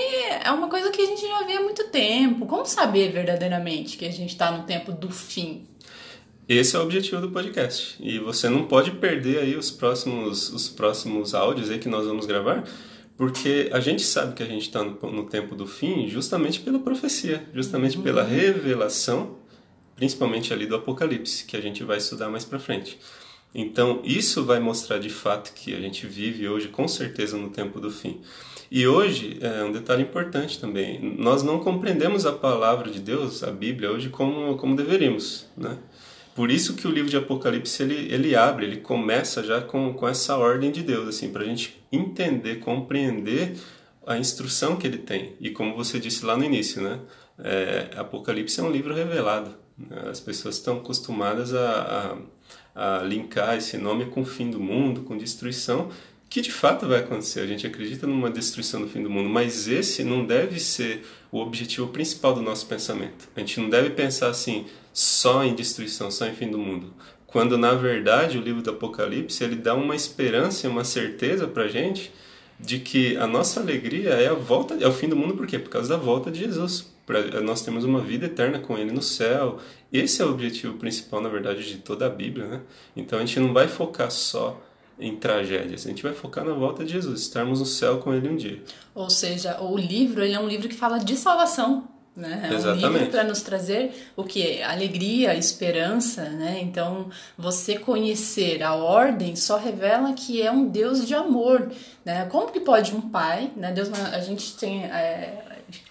é 0.44 0.50
uma 0.50 0.68
coisa 0.68 0.90
que 0.90 1.00
a 1.00 1.06
gente 1.06 1.22
já 1.22 1.42
vê 1.44 1.54
há 1.54 1.62
muito 1.62 1.84
tempo. 1.88 2.44
Como 2.46 2.66
saber 2.66 3.12
verdadeiramente 3.12 3.96
que 3.96 4.04
a 4.04 4.12
gente 4.12 4.30
está 4.30 4.50
no 4.50 4.64
tempo 4.64 4.92
do 4.92 5.10
fim? 5.10 5.66
Esse 6.46 6.76
é 6.76 6.78
o 6.78 6.82
objetivo 6.82 7.22
do 7.22 7.30
podcast. 7.30 7.96
E 8.00 8.18
você 8.18 8.50
não 8.50 8.66
pode 8.66 8.90
perder 8.90 9.38
aí 9.38 9.56
os 9.56 9.70
próximos, 9.70 10.52
os 10.52 10.68
próximos 10.68 11.34
áudios 11.34 11.70
aí 11.70 11.78
que 11.78 11.88
nós 11.88 12.06
vamos 12.06 12.26
gravar, 12.26 12.64
porque 13.16 13.70
a 13.72 13.80
gente 13.80 14.02
sabe 14.02 14.34
que 14.34 14.42
a 14.42 14.46
gente 14.46 14.62
está 14.62 14.84
no, 14.84 14.98
no, 15.10 15.24
tempo 15.24 15.54
do 15.54 15.66
fim 15.66 16.06
justamente 16.06 16.60
pela 16.60 16.78
profecia, 16.78 17.48
justamente 17.54 17.96
pela 17.96 18.24
uhum. 18.24 18.28
revelação, 18.28 19.36
principalmente 19.96 20.52
ali 20.52 20.66
do 20.66 20.76
Apocalipse, 20.76 21.46
que 21.46 21.56
a 21.56 21.62
gente 21.62 21.82
vai 21.82 21.96
estudar 21.96 22.28
mais 22.28 22.44
para 22.44 22.58
frente. 22.58 22.98
Então, 23.54 24.02
isso 24.04 24.44
vai 24.44 24.60
mostrar 24.60 24.98
de 24.98 25.08
fato 25.08 25.54
que 25.54 25.74
a 25.74 25.80
gente 25.80 26.06
vive 26.06 26.46
hoje, 26.46 26.68
com 26.68 26.86
certeza, 26.86 27.38
no 27.38 27.48
tempo 27.48 27.80
do 27.80 27.90
fim. 27.90 28.20
E 28.70 28.86
hoje, 28.86 29.38
é 29.40 29.64
um 29.64 29.72
detalhe 29.72 30.02
importante 30.02 30.60
também, 30.60 31.16
nós 31.16 31.42
não 31.42 31.60
compreendemos 31.60 32.26
a 32.26 32.32
palavra 32.32 32.90
de 32.90 32.98
Deus, 32.98 33.42
a 33.42 33.50
Bíblia, 33.50 33.90
hoje 33.90 34.10
como, 34.10 34.58
como 34.58 34.76
deveríamos, 34.76 35.46
né? 35.56 35.78
Por 36.34 36.50
isso 36.50 36.74
que 36.74 36.86
o 36.86 36.90
livro 36.90 37.08
de 37.08 37.16
Apocalipse 37.16 37.82
ele, 37.82 38.12
ele 38.12 38.34
abre, 38.34 38.66
ele 38.66 38.78
começa 38.78 39.42
já 39.44 39.60
com, 39.60 39.94
com 39.94 40.08
essa 40.08 40.36
ordem 40.36 40.72
de 40.72 40.82
Deus, 40.82 41.08
assim, 41.08 41.30
para 41.30 41.42
a 41.42 41.46
gente 41.46 41.80
entender, 41.92 42.56
compreender 42.56 43.56
a 44.06 44.18
instrução 44.18 44.76
que 44.76 44.86
ele 44.86 44.98
tem. 44.98 45.34
E 45.40 45.50
como 45.50 45.76
você 45.76 46.00
disse 46.00 46.24
lá 46.24 46.36
no 46.36 46.44
início, 46.44 46.82
né? 46.82 47.00
É, 47.38 47.90
Apocalipse 47.96 48.60
é 48.60 48.62
um 48.62 48.70
livro 48.70 48.94
revelado. 48.94 49.54
Né? 49.78 50.08
As 50.10 50.20
pessoas 50.20 50.56
estão 50.56 50.78
acostumadas 50.78 51.54
a, 51.54 52.18
a, 52.74 52.98
a 52.98 53.02
linkar 53.02 53.56
esse 53.56 53.76
nome 53.78 54.06
com 54.06 54.22
o 54.22 54.26
fim 54.26 54.50
do 54.50 54.60
mundo, 54.60 55.02
com 55.02 55.16
destruição, 55.16 55.90
que 56.28 56.40
de 56.40 56.50
fato 56.50 56.86
vai 56.86 57.00
acontecer. 57.00 57.40
A 57.40 57.46
gente 57.46 57.66
acredita 57.66 58.06
numa 58.06 58.30
destruição 58.30 58.80
do 58.80 58.88
fim 58.88 59.02
do 59.02 59.10
mundo, 59.10 59.28
mas 59.28 59.68
esse 59.68 60.02
não 60.02 60.24
deve 60.24 60.58
ser 60.58 61.04
o 61.30 61.38
objetivo 61.38 61.88
principal 61.88 62.34
do 62.34 62.42
nosso 62.42 62.66
pensamento. 62.66 63.28
A 63.36 63.40
gente 63.40 63.60
não 63.60 63.70
deve 63.70 63.90
pensar 63.90 64.28
assim, 64.28 64.66
só 64.94 65.44
em 65.44 65.54
destruição, 65.54 66.10
só 66.10 66.26
em 66.26 66.34
fim 66.34 66.50
do 66.50 66.56
mundo. 66.56 66.94
Quando 67.26 67.58
na 67.58 67.74
verdade 67.74 68.38
o 68.38 68.40
livro 68.40 68.62
do 68.62 68.70
Apocalipse 68.70 69.42
ele 69.42 69.56
dá 69.56 69.74
uma 69.74 69.96
esperança 69.96 70.68
uma 70.70 70.84
certeza 70.84 71.48
para 71.48 71.66
gente 71.66 72.12
de 72.60 72.78
que 72.78 73.16
a 73.16 73.26
nossa 73.26 73.58
alegria 73.58 74.10
é 74.10 74.28
a 74.28 74.34
volta, 74.34 74.74
é 74.80 74.86
o 74.86 74.92
fim 74.92 75.08
do 75.08 75.16
mundo, 75.16 75.34
por 75.34 75.46
quê? 75.46 75.58
Por 75.58 75.68
causa 75.68 75.88
da 75.88 75.96
volta 75.96 76.30
de 76.30 76.38
Jesus. 76.38 76.94
Pra, 77.04 77.20
nós 77.40 77.60
temos 77.62 77.84
uma 77.84 78.00
vida 78.00 78.26
eterna 78.26 78.60
com 78.60 78.78
Ele 78.78 78.92
no 78.92 79.02
céu. 79.02 79.58
Esse 79.92 80.22
é 80.22 80.24
o 80.24 80.30
objetivo 80.30 80.74
principal, 80.74 81.20
na 81.20 81.28
verdade, 81.28 81.68
de 81.68 81.78
toda 81.78 82.06
a 82.06 82.08
Bíblia, 82.08 82.46
né? 82.46 82.60
Então 82.96 83.18
a 83.18 83.24
gente 83.24 83.38
não 83.40 83.52
vai 83.52 83.68
focar 83.68 84.10
só 84.10 84.62
em 84.98 85.16
tragédias. 85.16 85.84
A 85.84 85.88
gente 85.88 86.02
vai 86.02 86.14
focar 86.14 86.44
na 86.44 86.54
volta 86.54 86.84
de 86.84 86.92
Jesus, 86.92 87.20
estarmos 87.20 87.60
no 87.60 87.66
céu 87.66 87.98
com 87.98 88.14
Ele 88.14 88.28
um 88.28 88.36
dia. 88.36 88.62
Ou 88.94 89.10
seja, 89.10 89.60
o 89.60 89.76
livro 89.76 90.22
ele 90.22 90.34
é 90.34 90.40
um 90.40 90.48
livro 90.48 90.68
que 90.68 90.74
fala 90.74 90.98
de 90.98 91.16
salvação. 91.16 91.88
Né? 92.16 92.48
É 92.48 92.54
Exatamente. 92.54 92.86
um 92.86 92.92
livro 92.92 93.06
para 93.10 93.24
nos 93.24 93.42
trazer 93.42 94.12
o 94.16 94.22
que? 94.22 94.62
Alegria, 94.62 95.34
esperança, 95.34 96.22
né? 96.30 96.60
Então, 96.62 97.10
você 97.36 97.76
conhecer 97.76 98.62
a 98.62 98.72
ordem 98.74 99.34
só 99.34 99.56
revela 99.56 100.12
que 100.12 100.40
é 100.40 100.50
um 100.50 100.68
Deus 100.68 101.04
de 101.06 101.12
amor, 101.12 101.72
né? 102.04 102.24
Como 102.26 102.52
que 102.52 102.60
pode 102.60 102.94
um 102.94 103.00
pai, 103.00 103.50
né? 103.56 103.72
Deus, 103.72 103.90
a 103.92 104.20
gente 104.20 104.56
tem, 104.56 104.84
é, 104.84 105.42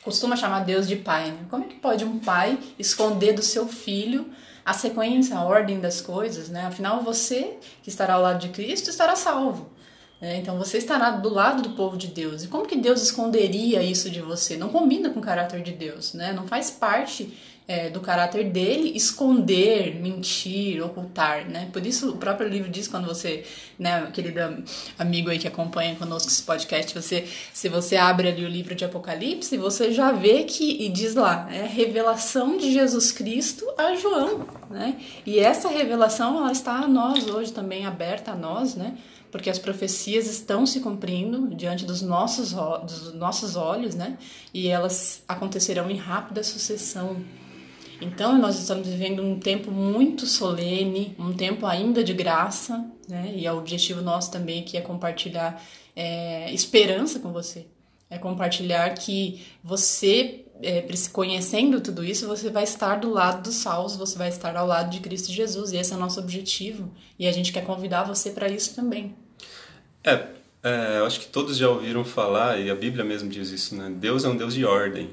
costuma 0.01 0.37
chamar 0.37 0.61
Deus 0.61 0.87
de 0.87 0.95
pai, 0.95 1.29
né? 1.29 1.39
Como 1.49 1.65
é 1.65 1.67
que 1.67 1.75
pode 1.75 2.05
um 2.05 2.17
pai 2.19 2.57
esconder 2.79 3.33
do 3.33 3.41
seu 3.41 3.67
filho 3.67 4.31
a 4.65 4.71
sequência, 4.71 5.37
a 5.37 5.43
ordem 5.43 5.81
das 5.81 5.99
coisas, 5.99 6.47
né? 6.47 6.65
Afinal, 6.65 7.01
você 7.01 7.57
que 7.81 7.89
estará 7.89 8.13
ao 8.13 8.21
lado 8.21 8.39
de 8.39 8.47
Cristo 8.47 8.89
estará 8.89 9.13
salvo. 9.15 9.72
É, 10.23 10.37
então 10.37 10.57
você 10.57 10.77
estará 10.77 11.09
do 11.09 11.27
lado 11.27 11.61
do 11.61 11.71
povo 11.71 11.97
de 11.97 12.07
Deus. 12.07 12.45
E 12.45 12.47
como 12.47 12.65
que 12.65 12.77
Deus 12.77 13.01
esconderia 13.01 13.83
isso 13.83 14.09
de 14.09 14.21
você? 14.21 14.55
Não 14.55 14.69
combina 14.69 15.09
com 15.09 15.19
o 15.19 15.21
caráter 15.21 15.61
de 15.61 15.73
Deus, 15.73 16.13
né? 16.13 16.31
Não 16.31 16.47
faz 16.47 16.71
parte 16.71 17.33
é, 17.67 17.89
do 17.89 17.99
caráter 17.99 18.49
dele 18.49 18.93
esconder, 18.95 19.99
mentir, 19.99 20.81
ocultar, 20.81 21.45
né? 21.49 21.67
Por 21.73 21.85
isso 21.85 22.11
o 22.11 22.15
próprio 22.15 22.47
livro 22.47 22.69
diz 22.71 22.87
quando 22.87 23.05
você, 23.05 23.43
né, 23.77 24.09
querido 24.13 24.63
amigo 24.97 25.29
aí 25.29 25.37
que 25.37 25.47
acompanha 25.47 25.93
conosco 25.95 26.29
esse 26.29 26.43
podcast, 26.43 26.93
você, 26.93 27.27
se 27.53 27.67
você 27.67 27.97
abre 27.97 28.29
ali 28.29 28.45
o 28.45 28.49
livro 28.49 28.73
de 28.73 28.85
Apocalipse, 28.85 29.57
você 29.57 29.91
já 29.91 30.13
vê 30.13 30.43
que 30.43 30.85
e 30.85 30.87
diz 30.87 31.15
lá, 31.15 31.49
é 31.51 31.65
revelação 31.65 32.55
de 32.55 32.71
Jesus 32.71 33.11
Cristo 33.11 33.65
a 33.77 33.93
João, 33.95 34.47
né? 34.69 34.95
E 35.25 35.37
essa 35.37 35.67
revelação 35.67 36.37
ela 36.37 36.53
está 36.53 36.75
a 36.75 36.87
nós 36.87 37.27
hoje 37.27 37.51
também 37.51 37.85
aberta 37.85 38.31
a 38.31 38.35
nós, 38.37 38.75
né? 38.75 38.95
Porque 39.33 39.49
as 39.49 39.57
profecias 39.57 40.27
estão 40.27 40.63
se 40.63 40.79
cumprindo 40.79 41.55
diante 41.55 41.85
dos 41.85 42.03
nossos, 42.03 42.53
dos 42.53 43.15
nossos 43.15 43.55
olhos, 43.55 43.95
né? 43.95 44.15
E 44.53 44.67
elas 44.67 45.23
acontecerão 45.27 45.89
em 45.89 45.97
rápida 45.97 46.43
sucessão. 46.43 47.17
Então, 47.99 48.37
nós 48.37 48.59
estamos 48.59 48.87
vivendo 48.87 49.23
um 49.23 49.39
tempo 49.39 49.71
muito 49.71 50.27
solene, 50.27 51.15
um 51.17 51.33
tempo 51.33 51.65
ainda 51.65 52.03
de 52.03 52.13
graça, 52.13 52.85
né? 53.09 53.33
E 53.35 53.49
o 53.49 53.57
objetivo 53.57 54.03
nosso 54.03 54.29
também 54.29 54.61
aqui 54.61 54.77
é 54.77 54.81
compartilhar 54.81 55.59
é, 55.95 56.53
esperança 56.53 57.19
com 57.19 57.33
você. 57.33 57.65
É 58.11 58.19
compartilhar 58.19 58.93
que 58.93 59.41
você, 59.63 60.45
é, 60.61 60.85
conhecendo 61.11 61.81
tudo 61.81 62.03
isso, 62.03 62.27
você 62.27 62.51
vai 62.51 62.65
estar 62.65 62.97
do 62.97 63.09
lado 63.09 63.41
dos 63.41 63.55
salvos, 63.55 63.95
você 63.95 64.15
vai 64.15 64.29
estar 64.29 64.55
ao 64.55 64.67
lado 64.67 64.91
de 64.91 64.99
Cristo 64.99 65.31
Jesus. 65.31 65.71
E 65.71 65.77
esse 65.77 65.91
é 65.91 65.95
o 65.95 65.99
nosso 65.99 66.19
objetivo. 66.19 66.91
E 67.17 67.27
a 67.27 67.31
gente 67.31 67.51
quer 67.51 67.65
convidar 67.65 68.03
você 68.03 68.29
para 68.29 68.47
isso 68.47 68.75
também. 68.75 69.22
É, 70.03 70.27
é, 70.63 70.99
eu 70.99 71.05
acho 71.05 71.19
que 71.19 71.27
todos 71.27 71.57
já 71.57 71.69
ouviram 71.69 72.03
falar, 72.03 72.59
e 72.59 72.69
a 72.69 72.75
Bíblia 72.75 73.05
mesmo 73.05 73.29
diz 73.29 73.49
isso, 73.49 73.75
né? 73.75 73.91
Deus 73.95 74.25
é 74.25 74.29
um 74.29 74.35
Deus 74.35 74.53
de 74.53 74.65
ordem. 74.65 75.09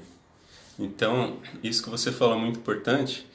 Então, 0.79 1.37
isso 1.63 1.83
que 1.83 1.91
você 1.91 2.11
falou 2.11 2.37
é 2.37 2.39
muito 2.41 2.59
importante 2.59 3.27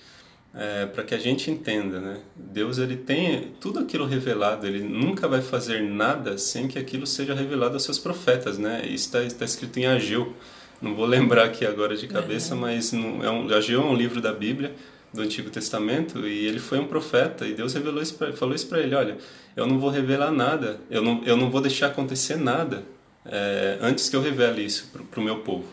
é, 0.53 0.85
para 0.85 1.03
que 1.03 1.13
a 1.13 1.17
gente 1.17 1.51
entenda, 1.51 1.99
né? 1.99 2.19
Deus 2.35 2.77
ele 2.77 2.95
tem 2.95 3.53
tudo 3.59 3.79
aquilo 3.79 4.05
revelado, 4.05 4.65
ele 4.65 4.81
nunca 4.81 5.27
vai 5.27 5.41
fazer 5.41 5.81
nada 5.81 6.37
sem 6.37 6.67
que 6.67 6.79
aquilo 6.79 7.05
seja 7.05 7.33
revelado 7.33 7.73
aos 7.73 7.83
seus 7.83 7.99
profetas, 7.99 8.57
né? 8.57 8.81
Isso 8.85 9.15
está 9.15 9.37
tá 9.39 9.45
escrito 9.45 9.77
em 9.77 9.85
Ageu. 9.85 10.33
Não 10.81 10.95
vou 10.95 11.05
lembrar 11.07 11.45
aqui 11.45 11.65
agora 11.65 11.95
de 11.95 12.07
cabeça, 12.07 12.53
é. 12.53 12.57
mas 12.57 12.91
não, 12.91 13.23
é 13.23 13.29
um, 13.29 13.53
Ageu 13.53 13.81
é 13.81 13.85
um 13.85 13.95
livro 13.95 14.21
da 14.21 14.33
Bíblia 14.33 14.73
do 15.15 15.21
Antigo 15.21 15.49
Testamento 15.49 16.27
e 16.27 16.45
ele 16.45 16.59
foi 16.59 16.79
um 16.79 16.87
profeta 16.87 17.47
e 17.47 17.53
Deus 17.53 17.73
revelou 17.73 18.01
isso 18.01 18.15
pra, 18.15 18.33
falou 18.33 18.53
isso 18.53 18.67
para 18.67 18.79
ele, 18.79 18.93
olha, 18.93 19.17
eu 19.55 19.65
não 19.65 19.79
vou 19.79 19.89
revelar 19.89 20.31
nada, 20.31 20.79
eu 20.89 21.01
não, 21.01 21.23
eu 21.23 21.37
não 21.37 21.49
vou 21.49 21.61
deixar 21.61 21.87
acontecer 21.87 22.35
nada 22.35 22.83
é, 23.25 23.77
antes 23.81 24.09
que 24.09 24.15
eu 24.15 24.21
revele 24.21 24.63
isso 24.63 24.91
para 25.09 25.19
o 25.19 25.23
meu 25.23 25.39
povo. 25.39 25.65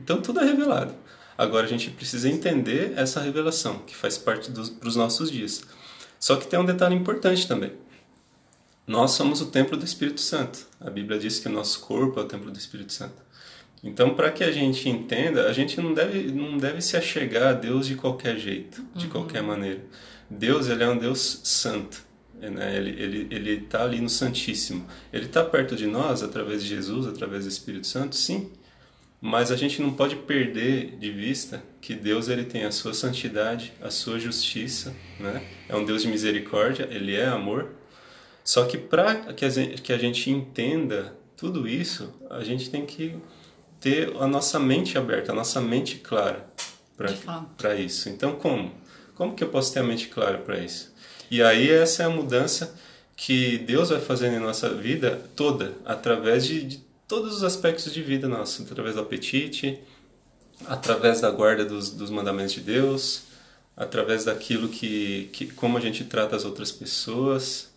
Então 0.00 0.20
tudo 0.20 0.40
é 0.40 0.44
revelado. 0.44 0.94
Agora 1.36 1.66
a 1.66 1.68
gente 1.68 1.90
precisa 1.90 2.28
entender 2.28 2.94
essa 2.96 3.20
revelação 3.20 3.78
que 3.86 3.94
faz 3.94 4.18
parte 4.18 4.50
dos 4.50 4.68
pros 4.68 4.96
nossos 4.96 5.30
dias. 5.30 5.62
Só 6.18 6.34
que 6.34 6.48
tem 6.48 6.58
um 6.58 6.64
detalhe 6.64 6.96
importante 6.96 7.46
também. 7.46 7.72
Nós 8.86 9.12
somos 9.12 9.40
o 9.40 9.46
templo 9.46 9.76
do 9.76 9.84
Espírito 9.84 10.20
Santo. 10.20 10.66
A 10.80 10.90
Bíblia 10.90 11.18
diz 11.18 11.38
que 11.38 11.46
o 11.46 11.52
nosso 11.52 11.80
corpo 11.80 12.18
é 12.18 12.22
o 12.22 12.26
templo 12.26 12.50
do 12.50 12.58
Espírito 12.58 12.92
Santo. 12.92 13.14
Então, 13.82 14.14
para 14.14 14.30
que 14.30 14.42
a 14.42 14.50
gente 14.50 14.88
entenda, 14.88 15.46
a 15.46 15.52
gente 15.52 15.80
não 15.80 15.94
deve, 15.94 16.32
não 16.32 16.58
deve 16.58 16.80
se 16.80 16.96
achegar 16.96 17.48
a 17.48 17.52
Deus 17.52 17.86
de 17.86 17.94
qualquer 17.94 18.36
jeito, 18.36 18.84
de 18.94 19.06
uhum. 19.06 19.10
qualquer 19.12 19.42
maneira. 19.42 19.80
Deus 20.28 20.68
ele 20.68 20.82
é 20.82 20.88
um 20.88 20.98
Deus 20.98 21.40
santo. 21.44 22.02
Né? 22.40 22.76
Ele 22.76 22.90
está 22.90 23.02
ele, 23.02 23.28
ele 23.30 23.60
tá 23.62 23.84
ali 23.84 24.00
no 24.00 24.08
Santíssimo. 24.08 24.86
Ele 25.12 25.26
está 25.26 25.44
perto 25.44 25.76
de 25.76 25.86
nós 25.86 26.22
através 26.22 26.62
de 26.62 26.68
Jesus, 26.68 27.06
através 27.06 27.44
do 27.44 27.48
Espírito 27.48 27.86
Santo, 27.86 28.16
sim. 28.16 28.50
Mas 29.20 29.50
a 29.50 29.56
gente 29.56 29.82
não 29.82 29.92
pode 29.92 30.14
perder 30.14 30.96
de 30.96 31.10
vista 31.10 31.62
que 31.80 31.94
Deus 31.94 32.28
ele 32.28 32.44
tem 32.44 32.64
a 32.64 32.70
sua 32.70 32.94
santidade, 32.94 33.72
a 33.82 33.90
sua 33.90 34.18
justiça, 34.18 34.94
né? 35.18 35.44
É 35.68 35.74
um 35.74 35.84
Deus 35.84 36.02
de 36.02 36.08
misericórdia, 36.08 36.88
ele 36.90 37.16
é 37.16 37.26
amor. 37.26 37.70
Só 38.44 38.64
que 38.64 38.78
para 38.78 39.32
que, 39.32 39.48
que 39.82 39.92
a 39.92 39.98
gente 39.98 40.30
entenda 40.30 41.16
tudo 41.36 41.66
isso, 41.66 42.14
a 42.30 42.44
gente 42.44 42.70
tem 42.70 42.86
que 42.86 43.16
ter 43.80 44.14
a 44.18 44.26
nossa 44.26 44.58
mente 44.58 44.98
aberta, 44.98 45.32
a 45.32 45.34
nossa 45.34 45.60
mente 45.60 45.96
clara 45.96 46.48
para 47.56 47.76
isso. 47.76 48.08
Então, 48.08 48.36
como? 48.36 48.72
Como 49.14 49.34
que 49.34 49.42
eu 49.42 49.48
posso 49.48 49.72
ter 49.72 49.80
a 49.80 49.84
mente 49.84 50.08
clara 50.08 50.38
para 50.38 50.58
isso? 50.58 50.92
E 51.30 51.42
aí 51.42 51.70
essa 51.70 52.02
é 52.02 52.06
a 52.06 52.10
mudança 52.10 52.74
que 53.16 53.58
Deus 53.58 53.90
vai 53.90 54.00
fazendo 54.00 54.36
em 54.36 54.40
nossa 54.40 54.70
vida 54.70 55.20
toda, 55.34 55.74
através 55.84 56.46
de, 56.46 56.62
de 56.62 56.78
todos 57.06 57.36
os 57.36 57.42
aspectos 57.42 57.92
de 57.92 58.02
vida 58.02 58.28
nossa, 58.28 58.62
através 58.62 58.94
do 58.94 59.00
apetite, 59.00 59.78
através 60.66 61.20
da 61.20 61.30
guarda 61.30 61.64
dos, 61.64 61.90
dos 61.90 62.10
mandamentos 62.10 62.54
de 62.54 62.60
Deus, 62.60 63.22
através 63.76 64.24
daquilo 64.24 64.68
que, 64.68 65.30
que 65.32 65.46
como 65.46 65.76
a 65.76 65.80
gente 65.80 66.04
trata 66.04 66.36
as 66.36 66.44
outras 66.44 66.70
pessoas. 66.70 67.67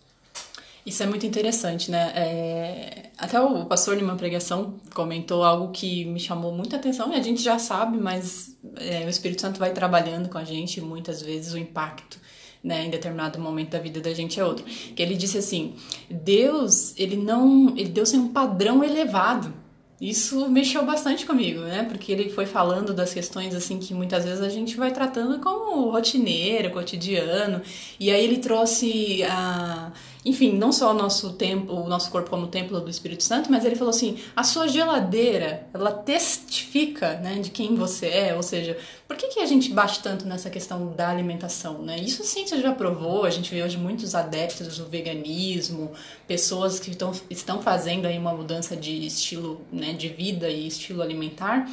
Isso 0.84 1.02
é 1.02 1.06
muito 1.06 1.24
interessante, 1.24 1.90
né? 1.90 2.12
É... 2.14 3.10
Até 3.16 3.40
o 3.40 3.64
pastor 3.66 3.96
numa 3.96 4.16
pregação 4.16 4.80
comentou 4.94 5.44
algo 5.44 5.70
que 5.70 6.04
me 6.04 6.18
chamou 6.18 6.52
muita 6.52 6.76
atenção 6.76 7.12
e 7.12 7.16
a 7.16 7.22
gente 7.22 7.40
já 7.40 7.58
sabe, 7.58 7.98
mas 7.98 8.56
é, 8.76 9.04
o 9.06 9.08
Espírito 9.08 9.42
Santo 9.42 9.60
vai 9.60 9.72
trabalhando 9.72 10.28
com 10.28 10.38
a 10.38 10.44
gente 10.44 10.80
muitas 10.80 11.22
vezes 11.22 11.52
o 11.52 11.58
impacto 11.58 12.18
né, 12.62 12.84
em 12.86 12.90
determinado 12.90 13.40
momento 13.40 13.70
da 13.70 13.78
vida 13.78 14.00
da 14.00 14.12
gente 14.12 14.38
é 14.38 14.44
outro. 14.44 14.64
Que 14.64 15.02
ele 15.02 15.16
disse 15.16 15.38
assim: 15.38 15.74
Deus, 16.10 16.94
ele 16.96 17.16
não, 17.16 17.70
ele 17.76 17.88
Deus 17.88 18.10
tem 18.10 18.20
um 18.20 18.28
padrão 18.28 18.84
elevado. 18.84 19.52
Isso 20.00 20.48
mexeu 20.48 20.84
bastante 20.84 21.24
comigo, 21.24 21.60
né? 21.60 21.84
Porque 21.84 22.10
ele 22.10 22.28
foi 22.28 22.44
falando 22.44 22.92
das 22.92 23.14
questões 23.14 23.54
assim 23.54 23.78
que 23.78 23.94
muitas 23.94 24.24
vezes 24.24 24.40
a 24.40 24.48
gente 24.48 24.76
vai 24.76 24.90
tratando 24.90 25.38
como 25.38 25.90
rotineiro, 25.90 26.72
cotidiano. 26.72 27.62
E 28.00 28.10
aí 28.10 28.24
ele 28.24 28.38
trouxe 28.38 29.22
a 29.22 29.92
enfim, 30.24 30.56
não 30.56 30.70
só 30.70 30.92
o 30.92 30.94
nosso 30.94 31.32
tempo, 31.32 31.72
o 31.72 31.88
nosso 31.88 32.08
corpo 32.10 32.30
como 32.30 32.46
templo 32.46 32.80
do 32.80 32.88
Espírito 32.88 33.24
Santo, 33.24 33.50
mas 33.50 33.64
ele 33.64 33.74
falou 33.74 33.90
assim: 33.90 34.18
a 34.36 34.44
sua 34.44 34.68
geladeira, 34.68 35.66
ela 35.74 35.90
testifica, 35.90 37.14
né, 37.18 37.40
de 37.40 37.50
quem 37.50 37.74
você 37.74 38.06
é, 38.06 38.34
ou 38.34 38.42
seja, 38.42 38.78
por 39.08 39.16
que, 39.16 39.28
que 39.28 39.40
a 39.40 39.46
gente 39.46 39.72
bate 39.72 40.00
tanto 40.00 40.24
nessa 40.24 40.48
questão 40.48 40.92
da 40.92 41.08
alimentação, 41.08 41.82
né? 41.82 41.98
Isso 41.98 42.22
a 42.22 42.24
ciência 42.24 42.60
já 42.60 42.72
provou, 42.72 43.24
a 43.24 43.30
gente 43.30 43.52
vê 43.52 43.62
hoje 43.64 43.76
muitos 43.76 44.14
adeptos 44.14 44.78
do 44.78 44.86
veganismo, 44.86 45.90
pessoas 46.26 46.78
que 46.78 46.90
estão, 46.90 47.12
estão 47.28 47.60
fazendo 47.60 48.06
aí 48.06 48.16
uma 48.16 48.32
mudança 48.32 48.76
de 48.76 49.04
estilo, 49.04 49.60
né, 49.72 49.92
de 49.92 50.08
vida 50.08 50.48
e 50.48 50.68
estilo 50.68 51.02
alimentar. 51.02 51.68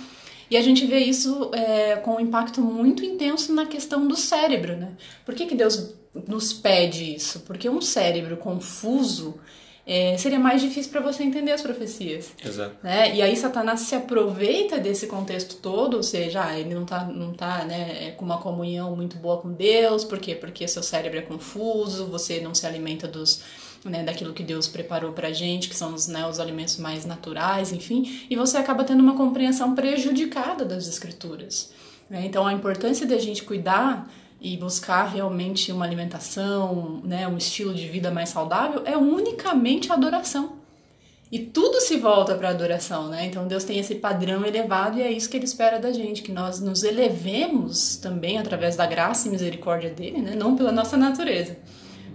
E 0.50 0.58
a 0.58 0.62
gente 0.62 0.88
vê 0.88 0.98
isso 0.98 1.51
é, 1.53 1.98
com 1.98 2.15
um 2.15 2.20
impacto 2.20 2.60
muito 2.60 3.06
intenso 3.06 3.53
na 3.53 3.68
questão 3.68 4.08
do 4.08 4.15
cérebro, 4.15 4.75
né? 4.75 4.94
Por 5.24 5.36
que, 5.36 5.46
que 5.46 5.53
Deus 5.53 5.94
nos 6.28 6.54
pede 6.54 7.16
isso? 7.16 7.42
Porque 7.42 7.70
um 7.70 7.82
cérebro 7.82 8.38
confuso 8.38 9.39
é, 9.86 10.16
seria 10.18 10.39
mais 10.39 10.62
difícil 10.62 10.92
para 10.92 11.01
você 11.01 11.24
entender 11.24 11.51
as 11.51 11.63
profecias. 11.63 12.32
Exato. 12.46 12.75
Né? 12.84 13.16
E 13.16 13.22
aí 13.24 13.36
Satanás 13.36 13.82
se 13.82 13.96
aproveita 13.96 14.78
desse 14.78 15.08
contexto 15.08 15.56
todo, 15.56 15.98
ou 15.98 16.04
seja, 16.04 16.46
ah, 16.46 16.60
ele 16.60 16.75
não 16.75 16.86
tá, 16.86 17.06
não 17.06 17.34
tá 17.34 17.66
né, 17.66 18.08
é, 18.08 18.12
com 18.12 18.24
uma 18.24 18.38
comunhão 18.38 18.96
muito 18.96 19.18
boa 19.18 19.38
com 19.38 19.51
Deus, 19.51 20.04
por 20.04 20.20
quê? 20.20 20.36
Porque 20.36 20.68
seu 20.68 20.84
cérebro 20.84 21.18
é 21.18 21.24
confuso, 21.24 22.06
você 22.06 22.39
não 22.39 22.54
se 22.54 22.68
alimenta 22.68 23.08
dos 23.08 23.42
né, 23.84 24.04
daquilo 24.04 24.34
que 24.34 24.44
Deus 24.44 24.68
preparou 24.68 25.13
pra 25.13 25.32
gente, 25.32 25.70
que 25.70 25.75
são 25.75 25.94
os, 25.94 26.08
né, 26.08 26.28
os 26.28 26.39
alimentos 26.39 26.78
mais 26.78 27.06
naturais, 27.06 27.72
enfim, 27.72 28.25
e 28.30 28.36
você 28.36 28.58
acaba 28.58 28.84
tendo 28.84 29.00
uma 29.00 29.16
compreensão 29.16 29.74
prejudicada 29.74 30.65
das 30.65 30.88
escrituras. 30.88 31.72
Né? 32.10 32.26
Então 32.26 32.45
a 32.45 32.54
importância 32.54 33.08
da 33.08 33.17
gente 33.17 33.43
cuidar 33.43 34.08
e 34.41 34.56
buscar 34.58 35.06
realmente 35.06 35.71
uma 35.71 35.86
alimentação, 35.86 37.02
né, 37.04 37.28
um 37.28 37.38
estilo 37.38 37.73
de 37.73 37.88
vida 37.88 38.10
mais 38.10 38.30
saudável 38.30 38.84
é 38.86 38.95
unicamente 38.95 39.91
adoração. 39.91 40.58
E 41.32 41.39
tudo 41.39 41.80
se 41.80 41.97
volta 41.97 42.34
para 42.34 42.47
a 42.47 42.52
adoração, 42.52 43.08
né? 43.08 43.25
Então 43.25 43.47
Deus 43.47 43.63
tem 43.63 43.78
esse 43.78 43.93
padrão 43.95 44.43
elevado 44.43 44.97
e 44.97 45.04
é 45.04 45.12
isso 45.12 45.30
que 45.30 45.38
ele 45.38 45.45
espera 45.45 45.78
da 45.78 45.91
gente, 45.91 46.23
que 46.23 46.32
nós 46.32 46.60
nos 46.60 46.82
elevemos 46.84 47.97
também 47.97 48.39
através 48.39 48.75
da 48.75 48.88
graça 48.88 49.28
e 49.28 49.32
misericórdia 49.32 49.91
dele, 49.91 50.21
né? 50.21 50.34
Não 50.36 50.56
pela 50.56 50.71
nossa 50.71 50.97
natureza 50.97 51.56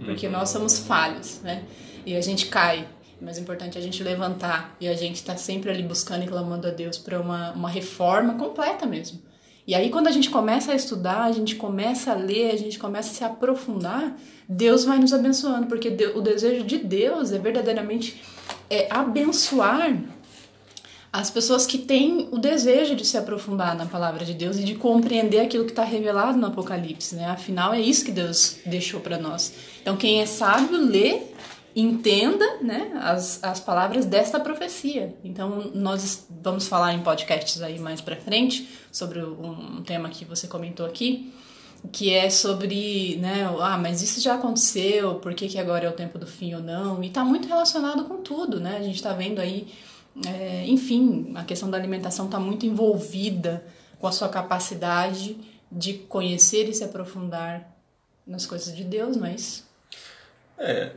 porque 0.03 0.27
nós 0.27 0.49
somos 0.49 0.79
falhos, 0.79 1.39
né? 1.41 1.63
E 2.05 2.15
a 2.15 2.21
gente 2.21 2.47
cai. 2.47 2.87
Mas 3.21 3.37
é 3.37 3.41
importante 3.41 3.77
a 3.77 3.81
gente 3.81 4.03
levantar 4.03 4.75
e 4.79 4.87
a 4.87 4.93
gente 4.93 5.15
está 5.15 5.37
sempre 5.37 5.71
ali 5.71 5.81
buscando 5.81 6.23
e 6.23 6.27
clamando 6.27 6.67
a 6.67 6.71
Deus 6.71 6.97
para 6.97 7.19
uma, 7.19 7.51
uma 7.53 7.69
reforma 7.69 8.33
completa 8.33 8.85
mesmo. 8.85 9.19
E 9.67 9.73
aí, 9.73 9.89
quando 9.89 10.07
a 10.07 10.11
gente 10.11 10.29
começa 10.29 10.71
a 10.71 10.75
estudar, 10.75 11.23
a 11.23 11.31
gente 11.31 11.55
começa 11.55 12.11
a 12.11 12.15
ler, 12.15 12.51
a 12.51 12.57
gente 12.57 12.77
começa 12.77 13.09
a 13.09 13.13
se 13.13 13.23
aprofundar, 13.23 14.15
Deus 14.47 14.85
vai 14.85 14.99
nos 14.99 15.11
abençoando, 15.11 15.65
porque 15.65 15.89
o 16.15 16.21
desejo 16.21 16.63
de 16.63 16.77
Deus 16.77 17.31
é 17.31 17.39
verdadeiramente 17.39 18.21
é, 18.69 18.87
abençoar 18.91 19.97
as 21.11 21.31
pessoas 21.31 21.65
que 21.65 21.77
têm 21.77 22.27
o 22.29 22.37
desejo 22.37 22.93
de 22.93 23.05
se 23.05 23.17
aprofundar 23.17 23.73
na 23.73 23.85
palavra 23.85 24.25
de 24.25 24.33
Deus 24.33 24.57
e 24.57 24.63
de 24.63 24.75
compreender 24.75 25.39
aquilo 25.39 25.63
que 25.63 25.71
está 25.71 25.85
revelado 25.85 26.37
no 26.37 26.47
Apocalipse, 26.47 27.15
né? 27.15 27.25
Afinal, 27.27 27.73
é 27.73 27.79
isso 27.79 28.03
que 28.03 28.11
Deus 28.11 28.57
deixou 28.65 28.99
para 28.99 29.17
nós. 29.17 29.53
Então, 29.81 29.95
quem 29.95 30.21
é 30.21 30.25
sábio, 30.25 30.77
lê, 30.77 31.21
entenda 31.75 32.57
né, 32.61 32.91
as, 33.01 33.43
as 33.43 33.59
palavras 33.59 34.05
desta 34.05 34.39
profecia. 34.39 35.15
Então, 35.23 35.71
nós 35.73 36.25
vamos 36.29 36.67
falar 36.67 36.93
em 36.93 37.01
podcasts 37.01 37.61
aí 37.61 37.77
mais 37.79 37.99
para 37.99 38.15
frente 38.15 38.69
sobre 38.91 39.21
um 39.21 39.83
tema 39.83 40.09
que 40.09 40.23
você 40.23 40.47
comentou 40.47 40.85
aqui, 40.85 41.33
que 41.91 42.13
é 42.13 42.29
sobre, 42.29 43.17
né, 43.17 43.47
ah, 43.59 43.77
mas 43.77 44.01
isso 44.01 44.21
já 44.21 44.35
aconteceu, 44.35 45.15
por 45.15 45.33
que, 45.33 45.47
que 45.47 45.59
agora 45.59 45.85
é 45.85 45.89
o 45.89 45.93
tempo 45.93 46.17
do 46.17 46.25
fim 46.25 46.53
ou 46.55 46.61
não? 46.61 47.03
E 47.03 47.07
está 47.07 47.23
muito 47.23 47.47
relacionado 47.47 48.05
com 48.05 48.17
tudo, 48.17 48.59
né? 48.59 48.77
A 48.77 48.81
gente 48.81 48.95
está 48.95 49.13
vendo 49.13 49.39
aí 49.39 49.67
é, 50.23 50.65
enfim, 50.67 51.33
a 51.35 51.43
questão 51.43 51.69
da 51.69 51.77
alimentação 51.77 52.25
está 52.25 52.39
muito 52.39 52.65
envolvida 52.65 53.65
com 53.99 54.07
a 54.07 54.11
sua 54.11 54.29
capacidade 54.29 55.37
de 55.71 55.93
conhecer 55.93 56.69
e 56.69 56.73
se 56.73 56.83
aprofundar 56.83 57.75
nas 58.25 58.45
coisas 58.45 58.75
de 58.75 58.83
Deus, 58.83 59.17
não 59.17 59.25
é 59.25 59.35
isso? 59.35 59.67
É. 60.57 60.93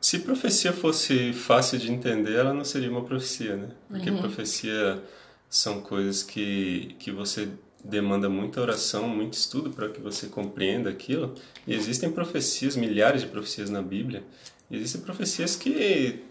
Se 0.00 0.20
profecia 0.20 0.72
fosse 0.72 1.32
fácil 1.32 1.78
de 1.78 1.90
entender, 1.90 2.34
ela 2.34 2.54
não 2.54 2.64
seria 2.64 2.90
uma 2.90 3.02
profecia, 3.02 3.56
né? 3.56 3.68
Porque 3.88 4.10
uhum. 4.10 4.18
profecia 4.18 5.02
são 5.48 5.80
coisas 5.80 6.22
que, 6.22 6.94
que 6.98 7.10
você 7.10 7.48
demanda 7.82 8.28
muita 8.28 8.60
oração, 8.60 9.08
muito 9.08 9.34
estudo 9.34 9.70
para 9.70 9.88
que 9.88 10.00
você 10.00 10.26
compreenda 10.26 10.90
aquilo. 10.90 11.34
E 11.66 11.74
existem 11.74 12.10
profecias, 12.10 12.76
milhares 12.76 13.22
de 13.22 13.28
profecias 13.28 13.70
na 13.70 13.82
Bíblia. 13.82 14.22
E 14.70 14.76
existem 14.76 15.00
profecias 15.00 15.56
que 15.56 16.22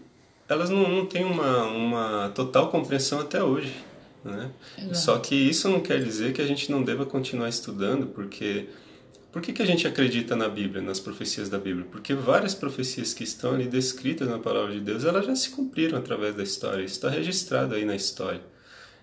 elas 0.48 0.70
não, 0.70 0.88
não 0.88 1.06
têm 1.06 1.24
uma, 1.24 1.64
uma 1.64 2.28
total 2.34 2.70
compreensão 2.70 3.20
até 3.20 3.42
hoje. 3.42 3.74
Né? 4.24 4.50
Só 4.92 5.18
que 5.18 5.34
isso 5.34 5.68
não 5.68 5.80
quer 5.80 6.02
dizer 6.02 6.32
que 6.32 6.42
a 6.42 6.46
gente 6.46 6.70
não 6.70 6.82
deva 6.82 7.06
continuar 7.06 7.48
estudando, 7.48 8.06
porque 8.08 8.66
por 9.36 9.42
que, 9.42 9.52
que 9.52 9.60
a 9.60 9.66
gente 9.66 9.86
acredita 9.86 10.34
na 10.34 10.48
Bíblia, 10.48 10.80
nas 10.80 10.98
profecias 10.98 11.50
da 11.50 11.58
Bíblia? 11.58 11.86
Porque 11.90 12.14
várias 12.14 12.54
profecias 12.54 13.12
que 13.12 13.22
estão 13.22 13.52
ali 13.52 13.66
descritas 13.66 14.26
na 14.26 14.38
palavra 14.38 14.72
de 14.72 14.80
Deus, 14.80 15.04
elas 15.04 15.26
já 15.26 15.36
se 15.36 15.50
cumpriram 15.50 15.98
através 15.98 16.34
da 16.34 16.42
história, 16.42 16.82
isso 16.82 16.94
está 16.94 17.10
registrado 17.10 17.74
aí 17.74 17.84
na 17.84 17.94
história. 17.94 18.40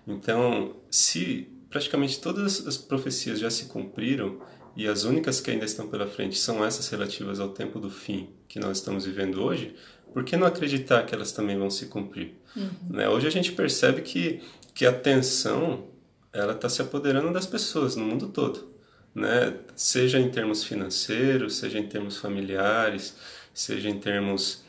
Então, 0.04 0.74
se 0.90 1.46
praticamente 1.70 2.20
todas 2.20 2.66
as 2.66 2.76
profecias 2.76 3.38
já 3.38 3.48
se 3.48 3.66
cumpriram 3.66 4.40
e 4.76 4.88
as 4.88 5.04
únicas 5.04 5.40
que 5.40 5.52
ainda 5.52 5.66
estão 5.66 5.86
pela 5.86 6.08
frente 6.08 6.36
são 6.36 6.64
essas 6.64 6.88
relativas 6.88 7.38
ao 7.38 7.50
tempo 7.50 7.78
do 7.78 7.88
fim 7.88 8.30
que 8.48 8.58
nós 8.58 8.78
estamos 8.78 9.06
vivendo 9.06 9.40
hoje, 9.40 9.76
por 10.12 10.24
que 10.24 10.36
não 10.36 10.48
acreditar 10.48 11.06
que 11.06 11.14
elas 11.14 11.30
também 11.30 11.56
vão 11.56 11.70
se 11.70 11.86
cumprir? 11.86 12.34
Uhum. 12.56 12.70
Né? 12.90 13.08
Hoje 13.08 13.28
a 13.28 13.30
gente 13.30 13.52
percebe 13.52 14.02
que, 14.02 14.42
que 14.74 14.84
a 14.84 14.92
tensão 14.92 15.84
ela 16.32 16.54
está 16.54 16.68
se 16.68 16.82
apoderando 16.82 17.32
das 17.32 17.46
pessoas 17.46 17.94
no 17.94 18.04
mundo 18.04 18.26
todo, 18.30 18.73
né? 19.14 19.54
Seja 19.76 20.18
em 20.18 20.30
termos 20.30 20.64
financeiros, 20.64 21.56
seja 21.56 21.78
em 21.78 21.86
termos 21.86 22.16
familiares, 22.18 23.14
seja 23.52 23.88
em 23.88 23.98
termos 23.98 24.64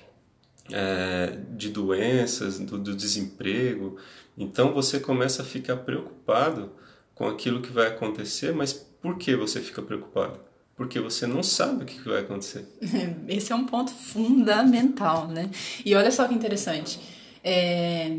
é, 0.72 1.38
de 1.52 1.70
doenças, 1.70 2.60
do, 2.60 2.78
do 2.78 2.96
desemprego. 2.96 3.98
Então 4.38 4.74
você 4.74 5.00
começa 5.00 5.42
a 5.42 5.46
ficar 5.46 5.78
preocupado 5.78 6.72
com 7.14 7.28
aquilo 7.28 7.62
que 7.62 7.72
vai 7.72 7.88
acontecer, 7.88 8.54
mas 8.54 8.74
por 8.74 9.18
que 9.18 9.36
você 9.36 9.62
fica 9.62 9.82
preocupado? 9.82 10.40
porque 10.76 11.00
você 11.00 11.26
não 11.26 11.42
sabe 11.42 11.84
o 11.84 11.86
que 11.86 12.02
vai 12.08 12.20
acontecer. 12.20 12.68
Esse 13.28 13.52
é 13.52 13.56
um 13.56 13.66
ponto 13.66 13.92
fundamental, 13.92 15.28
né? 15.28 15.50
E 15.86 15.96
olha 15.96 16.12
só 16.12 16.28
que 16.28 16.34
interessante. 16.34 17.00
É... 17.44 18.18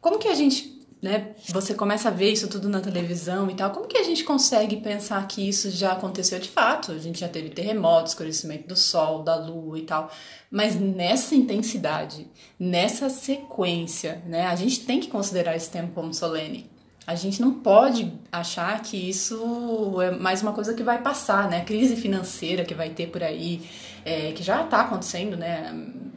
Como 0.00 0.18
que 0.18 0.28
a 0.28 0.34
gente 0.34 0.73
né, 1.04 1.34
você 1.50 1.74
começa 1.74 2.08
a 2.08 2.10
ver 2.10 2.32
isso 2.32 2.48
tudo 2.48 2.66
na 2.66 2.80
televisão 2.80 3.50
e 3.50 3.54
tal, 3.54 3.70
como 3.72 3.86
que 3.86 3.98
a 3.98 4.02
gente 4.02 4.24
consegue 4.24 4.78
pensar 4.78 5.28
que 5.28 5.46
isso 5.46 5.70
já 5.70 5.92
aconteceu 5.92 6.38
de 6.38 6.48
fato? 6.48 6.92
A 6.92 6.98
gente 6.98 7.20
já 7.20 7.28
teve 7.28 7.50
terremotos, 7.50 8.12
escurecimento 8.12 8.68
do 8.68 8.74
sol, 8.74 9.22
da 9.22 9.36
lua 9.36 9.78
e 9.78 9.82
tal, 9.82 10.10
mas 10.50 10.80
nessa 10.80 11.34
intensidade, 11.34 12.26
nessa 12.58 13.10
sequência, 13.10 14.22
né, 14.26 14.46
a 14.46 14.56
gente 14.56 14.80
tem 14.80 14.98
que 14.98 15.08
considerar 15.08 15.54
esse 15.54 15.68
tempo 15.68 15.92
como 15.92 16.14
solene. 16.14 16.70
A 17.06 17.14
gente 17.14 17.38
não 17.38 17.52
pode 17.52 18.10
achar 18.32 18.80
que 18.80 18.96
isso 18.96 20.00
é 20.00 20.10
mais 20.10 20.40
uma 20.40 20.54
coisa 20.54 20.72
que 20.72 20.82
vai 20.82 21.02
passar, 21.02 21.50
né? 21.50 21.58
A 21.58 21.64
crise 21.64 21.96
financeira 21.96 22.64
que 22.64 22.72
vai 22.72 22.88
ter 22.88 23.08
por 23.08 23.22
aí, 23.22 23.60
é, 24.06 24.32
que 24.32 24.42
já 24.42 24.62
está 24.62 24.80
acontecendo, 24.80 25.36
né? 25.36 25.70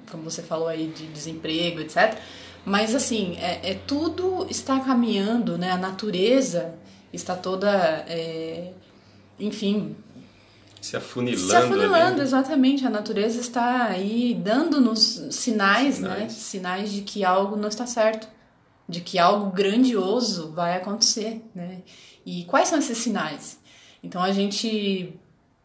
Como 0.09 0.23
você 0.23 0.41
falou 0.41 0.69
aí 0.69 0.87
de 0.87 1.07
desemprego, 1.07 1.81
etc. 1.81 2.17
Mas 2.67 2.93
assim, 2.93 3.37
é, 3.37 3.71
é 3.71 3.73
tudo 3.75 4.45
está 4.49 4.79
caminhando, 4.81 5.57
né? 5.57 5.71
A 5.71 5.77
natureza 5.77 6.75
está 7.13 7.35
toda, 7.35 7.71
é, 8.09 8.73
enfim, 9.39 9.95
se 10.81 10.97
afunilando. 10.97 11.47
Se 11.47 11.55
afunilando, 11.55 12.21
exatamente. 12.21 12.85
A 12.85 12.89
natureza 12.89 13.39
está 13.39 13.85
aí 13.85 14.37
dando-nos 14.39 14.99
sinais, 15.31 15.95
sinais, 15.95 15.99
né? 15.99 16.29
Sinais 16.29 16.91
de 16.91 17.01
que 17.01 17.23
algo 17.23 17.55
não 17.55 17.69
está 17.69 17.87
certo 17.87 18.27
de 18.89 19.01
que 19.01 19.19
algo 19.19 19.51
grandioso 19.51 20.51
vai 20.51 20.75
acontecer, 20.77 21.43
né? 21.53 21.81
E 22.25 22.45
quais 22.45 22.69
são 22.69 22.79
esses 22.79 22.97
sinais? 22.97 23.59
Então 24.01 24.21
a 24.21 24.31
gente 24.31 25.13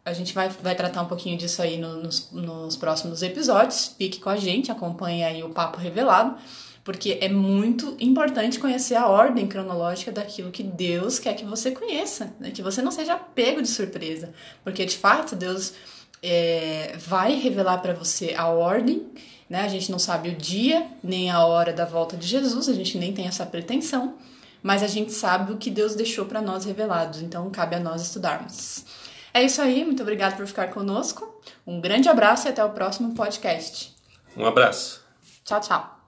a 0.04 0.12
gente 0.12 0.34
vai, 0.34 0.48
vai 0.48 0.74
tratar 0.74 1.02
um 1.02 1.06
pouquinho 1.06 1.38
disso 1.38 1.62
aí 1.62 1.78
no, 1.78 2.02
nos, 2.02 2.30
nos 2.32 2.76
próximos 2.76 3.22
episódios. 3.22 3.94
Fique 3.96 4.18
com 4.18 4.30
a 4.30 4.36
gente, 4.36 4.72
acompanhe 4.72 5.22
aí 5.22 5.44
o 5.44 5.50
Papo 5.50 5.78
Revelado, 5.78 6.36
porque 6.84 7.18
é 7.20 7.28
muito 7.28 7.96
importante 8.00 8.58
conhecer 8.58 8.94
a 8.94 9.06
ordem 9.06 9.46
cronológica 9.46 10.10
daquilo 10.10 10.50
que 10.50 10.62
Deus 10.62 11.18
quer 11.18 11.34
que 11.34 11.44
você 11.44 11.70
conheça, 11.70 12.34
né? 12.40 12.50
que 12.50 12.62
você 12.62 12.82
não 12.82 12.90
seja 12.90 13.16
pego 13.16 13.62
de 13.62 13.68
surpresa, 13.68 14.32
porque 14.64 14.84
de 14.84 14.96
fato 14.96 15.36
Deus 15.36 15.74
é, 16.22 16.94
vai 16.98 17.34
revelar 17.34 17.78
para 17.78 17.92
você 17.92 18.34
a 18.36 18.48
ordem 18.48 19.06
né? 19.52 19.60
A 19.60 19.68
gente 19.68 19.92
não 19.92 19.98
sabe 19.98 20.30
o 20.30 20.34
dia 20.34 20.86
nem 21.04 21.30
a 21.30 21.44
hora 21.44 21.74
da 21.74 21.84
volta 21.84 22.16
de 22.16 22.26
Jesus, 22.26 22.70
a 22.70 22.72
gente 22.72 22.96
nem 22.96 23.12
tem 23.12 23.26
essa 23.26 23.44
pretensão, 23.44 24.14
mas 24.62 24.82
a 24.82 24.86
gente 24.86 25.12
sabe 25.12 25.52
o 25.52 25.58
que 25.58 25.70
Deus 25.70 25.94
deixou 25.94 26.24
para 26.24 26.40
nós 26.40 26.64
revelados, 26.64 27.20
então 27.20 27.50
cabe 27.50 27.76
a 27.76 27.80
nós 27.80 28.00
estudarmos. 28.00 28.86
É 29.34 29.42
isso 29.42 29.60
aí, 29.60 29.84
muito 29.84 30.02
obrigada 30.02 30.36
por 30.36 30.46
ficar 30.46 30.68
conosco. 30.68 31.38
Um 31.66 31.82
grande 31.82 32.08
abraço 32.08 32.48
e 32.48 32.50
até 32.50 32.64
o 32.64 32.70
próximo 32.70 33.14
podcast. 33.14 33.94
Um 34.34 34.46
abraço. 34.46 35.04
Tchau, 35.44 35.60
tchau. 35.60 36.01